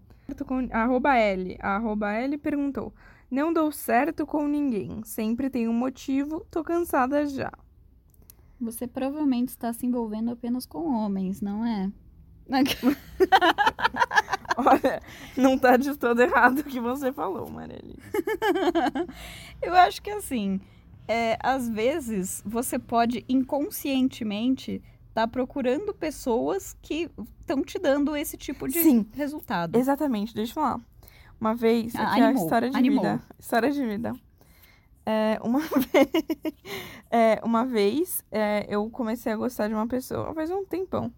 Com- 0.46 0.68
Arroba 0.70 1.16
L. 1.16 1.56
A 1.60 1.76
Arroba 1.76 2.12
L 2.12 2.38
perguntou. 2.38 2.92
Não 3.30 3.52
dou 3.52 3.72
certo 3.72 4.26
com 4.26 4.46
ninguém. 4.46 5.00
Sempre 5.04 5.48
tem 5.50 5.68
um 5.68 5.72
motivo. 5.72 6.46
Tô 6.50 6.62
cansada 6.62 7.26
já. 7.26 7.50
Você 8.60 8.86
provavelmente 8.86 9.48
está 9.48 9.72
se 9.72 9.84
envolvendo 9.86 10.30
apenas 10.30 10.64
com 10.66 10.86
homens, 10.94 11.40
não 11.40 11.64
é? 11.64 11.90
Olha, 14.56 15.00
não 15.36 15.58
tá 15.58 15.76
de 15.76 15.96
todo 15.96 16.20
errado 16.20 16.60
o 16.60 16.64
que 16.64 16.80
você 16.80 17.12
falou, 17.12 17.48
Mareli. 17.50 17.98
Eu 19.62 19.74
acho 19.74 20.02
que 20.02 20.10
assim, 20.10 20.60
é, 21.08 21.36
às 21.42 21.68
vezes 21.68 22.42
você 22.44 22.78
pode 22.78 23.24
inconscientemente 23.28 24.82
estar 25.08 25.28
procurando 25.28 25.92
pessoas 25.94 26.76
que 26.80 27.10
estão 27.40 27.62
te 27.62 27.78
dando 27.78 28.16
esse 28.16 28.36
tipo 28.36 28.66
de 28.66 28.82
Sim. 28.82 29.06
resultado. 29.14 29.76
Exatamente, 29.78 30.34
deixa 30.34 30.50
eu 30.52 30.54
falar. 30.54 30.80
Uma 31.40 31.54
vez, 31.54 31.94
Ah, 31.96 32.04
aqui 32.12 32.20
é 32.20 32.24
a 32.24 32.26
animou, 32.28 32.44
história 32.44 32.70
de 32.70 32.76
animou. 32.76 33.02
vida. 33.04 33.22
História 33.38 33.70
de 33.70 33.86
vida. 33.86 34.14
É, 35.04 35.38
uma 35.42 35.58
vez, 35.92 36.08
é, 37.10 37.40
uma 37.44 37.64
vez 37.64 38.24
é, 38.30 38.64
eu 38.68 38.88
comecei 38.88 39.32
a 39.32 39.36
gostar 39.36 39.66
de 39.68 39.74
uma 39.74 39.86
pessoa 39.86 40.32
faz 40.34 40.50
um 40.50 40.64
tempão. 40.64 41.12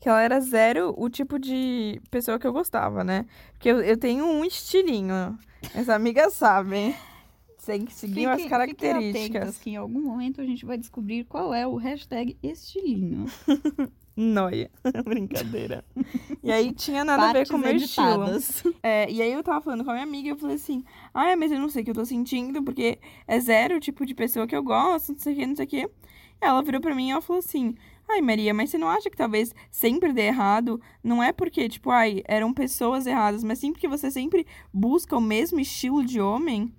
Que 0.00 0.08
ela 0.08 0.20
era 0.22 0.40
zero 0.40 0.94
o 0.96 1.08
tipo 1.08 1.38
de 1.38 2.00
pessoa 2.10 2.38
que 2.38 2.46
eu 2.46 2.52
gostava, 2.52 3.02
né? 3.02 3.26
Porque 3.52 3.68
eu, 3.68 3.80
eu 3.80 3.96
tenho 3.96 4.24
um 4.24 4.44
estilinho. 4.44 5.38
As 5.74 5.88
amigas 5.88 6.34
sabem. 6.34 6.94
Tem 7.64 7.84
que 7.84 7.92
seguir 7.92 8.26
umas 8.26 8.36
Fiquem- 8.36 8.50
características. 8.50 9.36
atentas 9.42 9.58
que 9.58 9.70
em 9.70 9.76
algum 9.76 10.00
momento 10.00 10.40
a 10.40 10.44
gente 10.44 10.64
vai 10.64 10.78
descobrir 10.78 11.24
qual 11.24 11.52
é 11.52 11.66
o 11.66 11.74
hashtag 11.74 12.36
estilinho. 12.40 13.26
Noia. 14.16 14.70
Brincadeira. 15.04 15.84
E 16.42 16.50
aí 16.50 16.72
tinha 16.72 17.04
nada 17.04 17.28
a 17.28 17.32
ver 17.32 17.48
com 17.48 17.56
o 17.56 17.58
meu 17.58 17.74
estilo. 17.76 18.24
É, 18.82 19.10
e 19.10 19.20
aí 19.20 19.32
eu 19.32 19.42
tava 19.42 19.60
falando 19.60 19.84
com 19.84 19.90
a 19.90 19.94
minha 19.94 20.04
amiga 20.06 20.28
e 20.28 20.30
eu 20.30 20.36
falei 20.38 20.56
assim, 20.56 20.84
ah, 21.12 21.36
mas 21.36 21.50
eu 21.52 21.58
não 21.58 21.68
sei 21.68 21.82
o 21.82 21.84
que 21.84 21.90
eu 21.90 21.94
tô 21.94 22.04
sentindo, 22.04 22.62
porque 22.62 22.98
é 23.26 23.40
zero 23.40 23.76
o 23.76 23.80
tipo 23.80 24.06
de 24.06 24.14
pessoa 24.14 24.46
que 24.46 24.56
eu 24.56 24.62
gosto, 24.62 25.12
não 25.12 25.18
sei 25.18 25.32
o 25.34 25.36
que, 25.36 25.46
não 25.46 25.56
sei 25.56 25.64
o 25.66 25.68
que. 25.68 25.90
Ela 26.40 26.62
virou 26.62 26.80
pra 26.80 26.94
mim 26.94 27.08
e 27.08 27.10
ela 27.10 27.20
falou 27.20 27.40
assim, 27.40 27.74
ai 28.08 28.20
Maria, 28.20 28.52
mas 28.54 28.70
você 28.70 28.78
não 28.78 28.88
acha 28.88 29.10
que 29.10 29.16
talvez 29.16 29.54
sempre 29.70 30.12
dê 30.12 30.22
errado? 30.28 30.80
Não 31.02 31.22
é 31.22 31.32
porque, 31.32 31.68
tipo, 31.68 31.90
ai, 31.90 32.22
eram 32.26 32.52
pessoas 32.52 33.06
erradas, 33.06 33.42
mas 33.44 33.58
sim 33.58 33.72
porque 33.72 33.88
você 33.88 34.10
sempre 34.10 34.46
busca 34.72 35.16
o 35.16 35.20
mesmo 35.20 35.58
estilo 35.60 36.04
de 36.04 36.20
homem. 36.20 36.72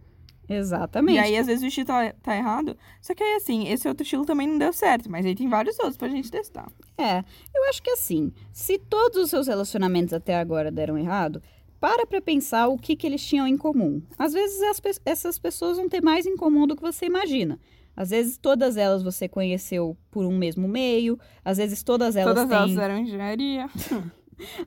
Exatamente. 0.50 1.16
E 1.18 1.20
aí, 1.20 1.38
às 1.38 1.48
vezes, 1.48 1.62
o 1.64 1.68
estilo 1.68 1.88
tá, 1.88 2.14
tá 2.24 2.36
errado. 2.36 2.78
Só 3.02 3.14
que 3.14 3.22
aí, 3.22 3.36
assim, 3.36 3.68
esse 3.68 3.86
outro 3.88 4.04
estilo 4.04 4.26
também 4.26 4.48
não 4.48 4.58
deu 4.58 4.72
certo, 4.72 5.12
mas 5.12 5.26
aí 5.26 5.36
tem 5.36 5.50
vários 5.50 5.78
outros 5.80 5.98
pra 5.98 6.08
gente 6.08 6.32
testar. 6.32 6.72
É, 6.98 7.20
eu 7.54 7.64
acho 7.70 7.84
que 7.84 7.90
assim, 7.92 8.32
se 8.54 8.78
todos 8.78 9.18
os 9.22 9.30
seus 9.30 9.48
relacionamentos 9.48 10.14
até 10.14 10.36
agora 10.36 10.72
deram 10.72 10.98
errado, 10.98 11.42
para 11.82 12.08
pra 12.08 12.22
pensar 12.22 12.70
o 12.70 12.78
que, 12.78 12.96
que 12.96 13.06
eles 13.06 13.24
tinham 13.26 13.46
em 13.46 13.58
comum. 13.58 14.02
Às 14.18 14.34
vezes 14.34 14.80
pe- 14.80 14.92
essas 15.06 15.38
pessoas 15.38 15.78
vão 15.78 15.90
ter 15.90 16.02
mais 16.02 16.26
em 16.26 16.36
comum 16.38 16.66
do 16.66 16.76
que 16.76 16.82
você 16.82 17.06
imagina. 17.06 17.60
Às 17.98 18.12
vezes 18.12 18.38
todas 18.38 18.78
elas 18.78 19.02
você 19.02 19.28
conheceu 19.28 19.98
por 20.12 20.24
um 20.24 20.38
mesmo 20.38 20.68
meio, 20.68 21.20
às 21.44 21.58
vezes 21.58 21.82
todas 21.82 22.16
elas 22.16 22.36
Todas 22.36 22.48
têm... 22.48 22.58
elas 22.58 22.78
eram 22.78 23.00
engenharia. 23.00 23.68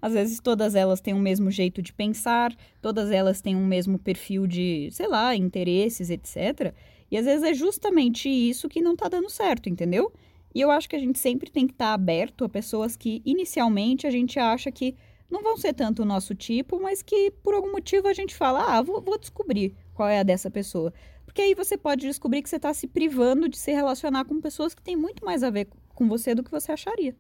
Às 0.03 0.15
vezes 0.15 0.41
todas 0.41 0.75
elas 0.75 1.01
têm 1.01 1.15
o 1.15 1.19
mesmo 1.21 1.49
jeito 1.49 1.81
de 1.81 1.93
pensar, 1.93 2.53
todas 2.83 3.09
elas 3.13 3.41
têm 3.41 3.55
o 3.55 3.61
mesmo 3.61 4.01
perfil 4.01 4.45
de, 4.45 4.89
sei 4.91 5.07
lá, 5.07 5.37
interesses, 5.37 6.11
etc. 6.11 6.75
E 7.09 7.17
às 7.17 7.25
vezes 7.25 7.45
é 7.45 7.55
justamente 7.55 8.29
isso 8.29 8.69
que 8.69 8.83
não 8.83 8.97
tá 8.97 9.09
dando 9.09 9.31
certo, 9.31 9.69
entendeu? 9.69 10.13
E 10.53 10.61
eu 10.61 10.73
acho 10.73 10.89
que 10.89 10.97
a 10.97 10.99
gente 10.99 11.21
sempre 11.21 11.53
tem 11.53 11.69
que 11.69 11.73
estar 11.73 11.93
aberto 11.93 12.45
a 12.45 12.49
pessoas 12.49 12.97
que 12.97 13.23
inicialmente 13.25 14.09
a 14.09 14.11
gente 14.11 14.41
acha 14.41 14.73
que 14.73 14.97
não 15.31 15.41
vão 15.41 15.57
ser 15.57 15.73
tanto 15.73 16.03
o 16.03 16.05
nosso 16.05 16.35
tipo, 16.35 16.81
mas 16.81 17.01
que 17.01 17.31
por 17.43 17.55
algum 17.55 17.71
motivo 17.71 18.09
a 18.09 18.13
gente 18.13 18.35
fala, 18.35 18.77
ah, 18.77 18.83
vou, 18.83 19.01
vou 19.01 19.17
descobrir 19.17 19.77
qual 19.95 20.09
é 20.09 20.19
a 20.19 20.25
dessa 20.25 20.51
pessoa. 20.51 20.93
Porque 21.31 21.43
aí 21.43 21.55
você 21.55 21.79
pode 21.79 22.09
descobrir 22.09 22.43
que 22.43 22.51
você 22.51 22.57
está 22.57 22.75
se 22.75 22.89
privando 22.89 23.49
de 23.49 23.57
se 23.57 23.71
relacionar 23.71 24.25
com 24.25 24.41
pessoas 24.41 24.75
que 24.75 24.83
têm 24.83 24.97
muito 24.97 25.25
mais 25.25 25.45
a 25.45 25.51
ver 25.51 25.69
com 25.95 26.09
você 26.09 26.35
do 26.35 26.43
que 26.43 26.51
você 26.51 26.73
acharia. 26.73 27.15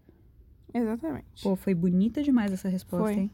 Exatamente. 0.75 1.45
Pô, 1.45 1.55
foi 1.55 1.75
bonita 1.75 2.21
demais 2.21 2.53
essa 2.53 2.69
resposta, 2.69 3.05
Foi. 3.05 3.23
hein? 3.23 3.31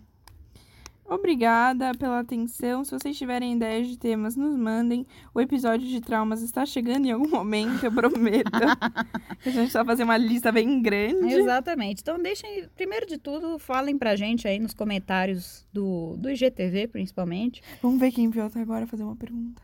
Obrigada 1.08 1.94
pela 1.94 2.18
atenção. 2.20 2.84
Se 2.84 2.90
vocês 2.90 3.16
tiverem 3.16 3.54
ideias 3.54 3.86
de 3.86 3.96
temas, 3.96 4.36
nos 4.36 4.54
mandem. 4.54 5.06
O 5.32 5.40
episódio 5.40 5.88
de 5.88 5.98
traumas 5.98 6.42
está 6.42 6.66
chegando 6.66 7.06
em 7.06 7.10
algum 7.10 7.28
momento, 7.30 7.82
eu 7.82 7.90
prometo. 7.92 8.50
a 9.46 9.48
gente 9.48 9.72
vai 9.72 9.84
fazer 9.84 10.02
uma 10.02 10.18
lista 10.18 10.52
bem 10.52 10.82
grande. 10.82 11.32
Exatamente. 11.32 12.02
Então 12.02 12.18
deixem, 12.18 12.68
primeiro 12.74 13.06
de 13.06 13.16
tudo, 13.16 13.58
falem 13.58 13.96
pra 13.96 14.14
gente 14.14 14.46
aí 14.46 14.58
nos 14.58 14.74
comentários 14.74 15.66
do, 15.72 16.18
do 16.18 16.28
IGTV, 16.28 16.88
principalmente. 16.88 17.62
Vamos 17.80 17.98
ver 17.98 18.12
quem 18.12 18.28
viu 18.28 18.44
até 18.44 18.60
agora 18.60 18.86
fazer 18.86 19.04
uma 19.04 19.16
pergunta. 19.16 19.62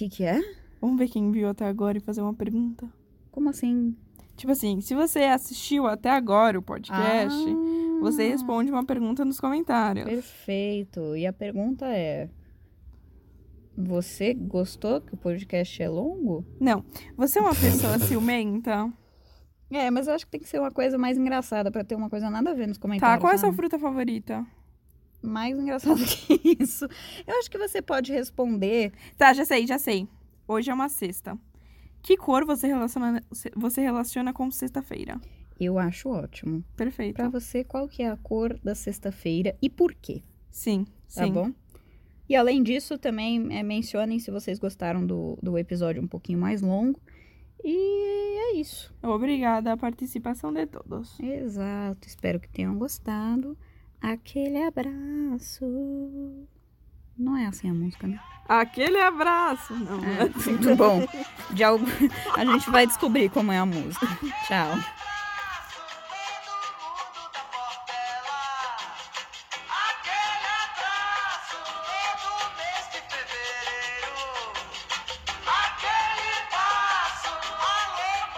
O 0.00 0.02
que 0.02 0.16
que 0.16 0.24
é? 0.24 0.40
Vamos 0.80 0.98
ver 0.98 1.08
quem 1.08 1.30
viu 1.30 1.46
até 1.46 1.66
agora 1.66 1.98
e 1.98 2.00
fazer 2.00 2.22
uma 2.22 2.32
pergunta. 2.32 2.88
Como 3.30 3.50
assim? 3.50 3.94
Tipo 4.34 4.50
assim, 4.50 4.80
se 4.80 4.94
você 4.94 5.24
assistiu 5.24 5.86
até 5.86 6.08
agora 6.08 6.58
o 6.58 6.62
podcast, 6.62 7.38
Ah, 7.46 8.00
você 8.00 8.26
responde 8.30 8.72
uma 8.72 8.82
pergunta 8.82 9.26
nos 9.26 9.38
comentários. 9.38 10.06
Perfeito. 10.06 11.14
E 11.14 11.26
a 11.26 11.34
pergunta 11.34 11.84
é... 11.86 12.30
Você 13.76 14.32
gostou 14.32 15.02
que 15.02 15.12
o 15.12 15.18
podcast 15.18 15.82
é 15.82 15.88
longo? 15.90 16.46
Não, 16.58 16.82
você 17.14 17.38
é 17.38 17.42
uma 17.42 17.54
pessoa 17.54 17.98
ciumenta? 18.00 18.90
É, 19.70 19.90
mas 19.90 20.08
eu 20.08 20.14
acho 20.14 20.24
que 20.24 20.32
tem 20.32 20.40
que 20.40 20.48
ser 20.48 20.60
uma 20.60 20.70
coisa 20.70 20.96
mais 20.96 21.18
engraçada 21.18 21.70
pra 21.70 21.84
ter 21.84 21.94
uma 21.94 22.08
coisa 22.08 22.30
nada 22.30 22.52
a 22.52 22.54
ver 22.54 22.66
nos 22.66 22.78
comentários. 22.78 23.16
Tá, 23.16 23.20
qual 23.20 23.32
é 23.32 23.34
a 23.34 23.38
sua 23.38 23.48
sabe? 23.48 23.56
fruta 23.56 23.78
favorita? 23.78 24.46
Mais 25.22 25.58
engraçado 25.58 26.00
que 26.04 26.56
isso. 26.60 26.86
Eu 27.26 27.38
acho 27.38 27.50
que 27.50 27.58
você 27.58 27.82
pode 27.82 28.12
responder 28.12 28.92
Tá, 29.16 29.32
já 29.32 29.44
sei, 29.44 29.66
já 29.66 29.78
sei. 29.78 30.08
Hoje 30.48 30.70
é 30.70 30.74
uma 30.74 30.88
sexta. 30.88 31.38
Que 32.02 32.16
cor 32.16 32.44
você 32.46 32.66
relaciona, 32.66 33.22
você 33.54 33.80
relaciona 33.82 34.32
com 34.32 34.50
sexta-feira? 34.50 35.20
Eu 35.60 35.78
acho 35.78 36.08
ótimo. 36.08 36.64
Perfeito. 36.74 37.16
Pra 37.16 37.28
você, 37.28 37.62
qual 37.62 37.86
que 37.86 38.02
é 38.02 38.08
a 38.10 38.16
cor 38.16 38.58
da 38.64 38.74
sexta-feira 38.74 39.54
e 39.60 39.68
por 39.68 39.94
quê? 39.94 40.22
Sim, 40.50 40.86
Tá 41.14 41.24
sim. 41.24 41.32
bom? 41.32 41.52
E 42.26 42.34
além 42.34 42.62
disso, 42.62 42.96
também 42.96 43.54
é, 43.54 43.62
mencionem 43.62 44.18
se 44.18 44.30
vocês 44.30 44.58
gostaram 44.58 45.04
do, 45.04 45.36
do 45.42 45.58
episódio 45.58 46.02
um 46.02 46.06
pouquinho 46.06 46.38
mais 46.38 46.62
longo. 46.62 46.98
E 47.62 48.54
é 48.54 48.56
isso. 48.56 48.94
Obrigada 49.02 49.72
a 49.72 49.76
participação 49.76 50.52
de 50.52 50.64
todos. 50.66 51.20
Exato. 51.20 52.08
Espero 52.08 52.40
que 52.40 52.48
tenham 52.48 52.78
gostado. 52.78 53.58
Aquele 54.00 54.62
abraço. 54.62 55.64
Não 57.18 57.36
é 57.36 57.46
assim 57.46 57.68
a 57.70 57.74
música, 57.74 58.06
né? 58.06 58.18
Aquele 58.48 58.98
abraço. 59.00 59.74
Não, 59.74 60.00
É, 60.04 60.24
muito 60.50 60.74
bom. 60.74 61.06
De 61.52 61.62
algo... 61.62 61.84
A 62.34 62.44
gente 62.44 62.70
vai 62.70 62.86
descobrir 62.86 63.30
como 63.30 63.52
é 63.52 63.58
a 63.58 63.66
música. 63.66 64.06
Tchau. 64.48 64.78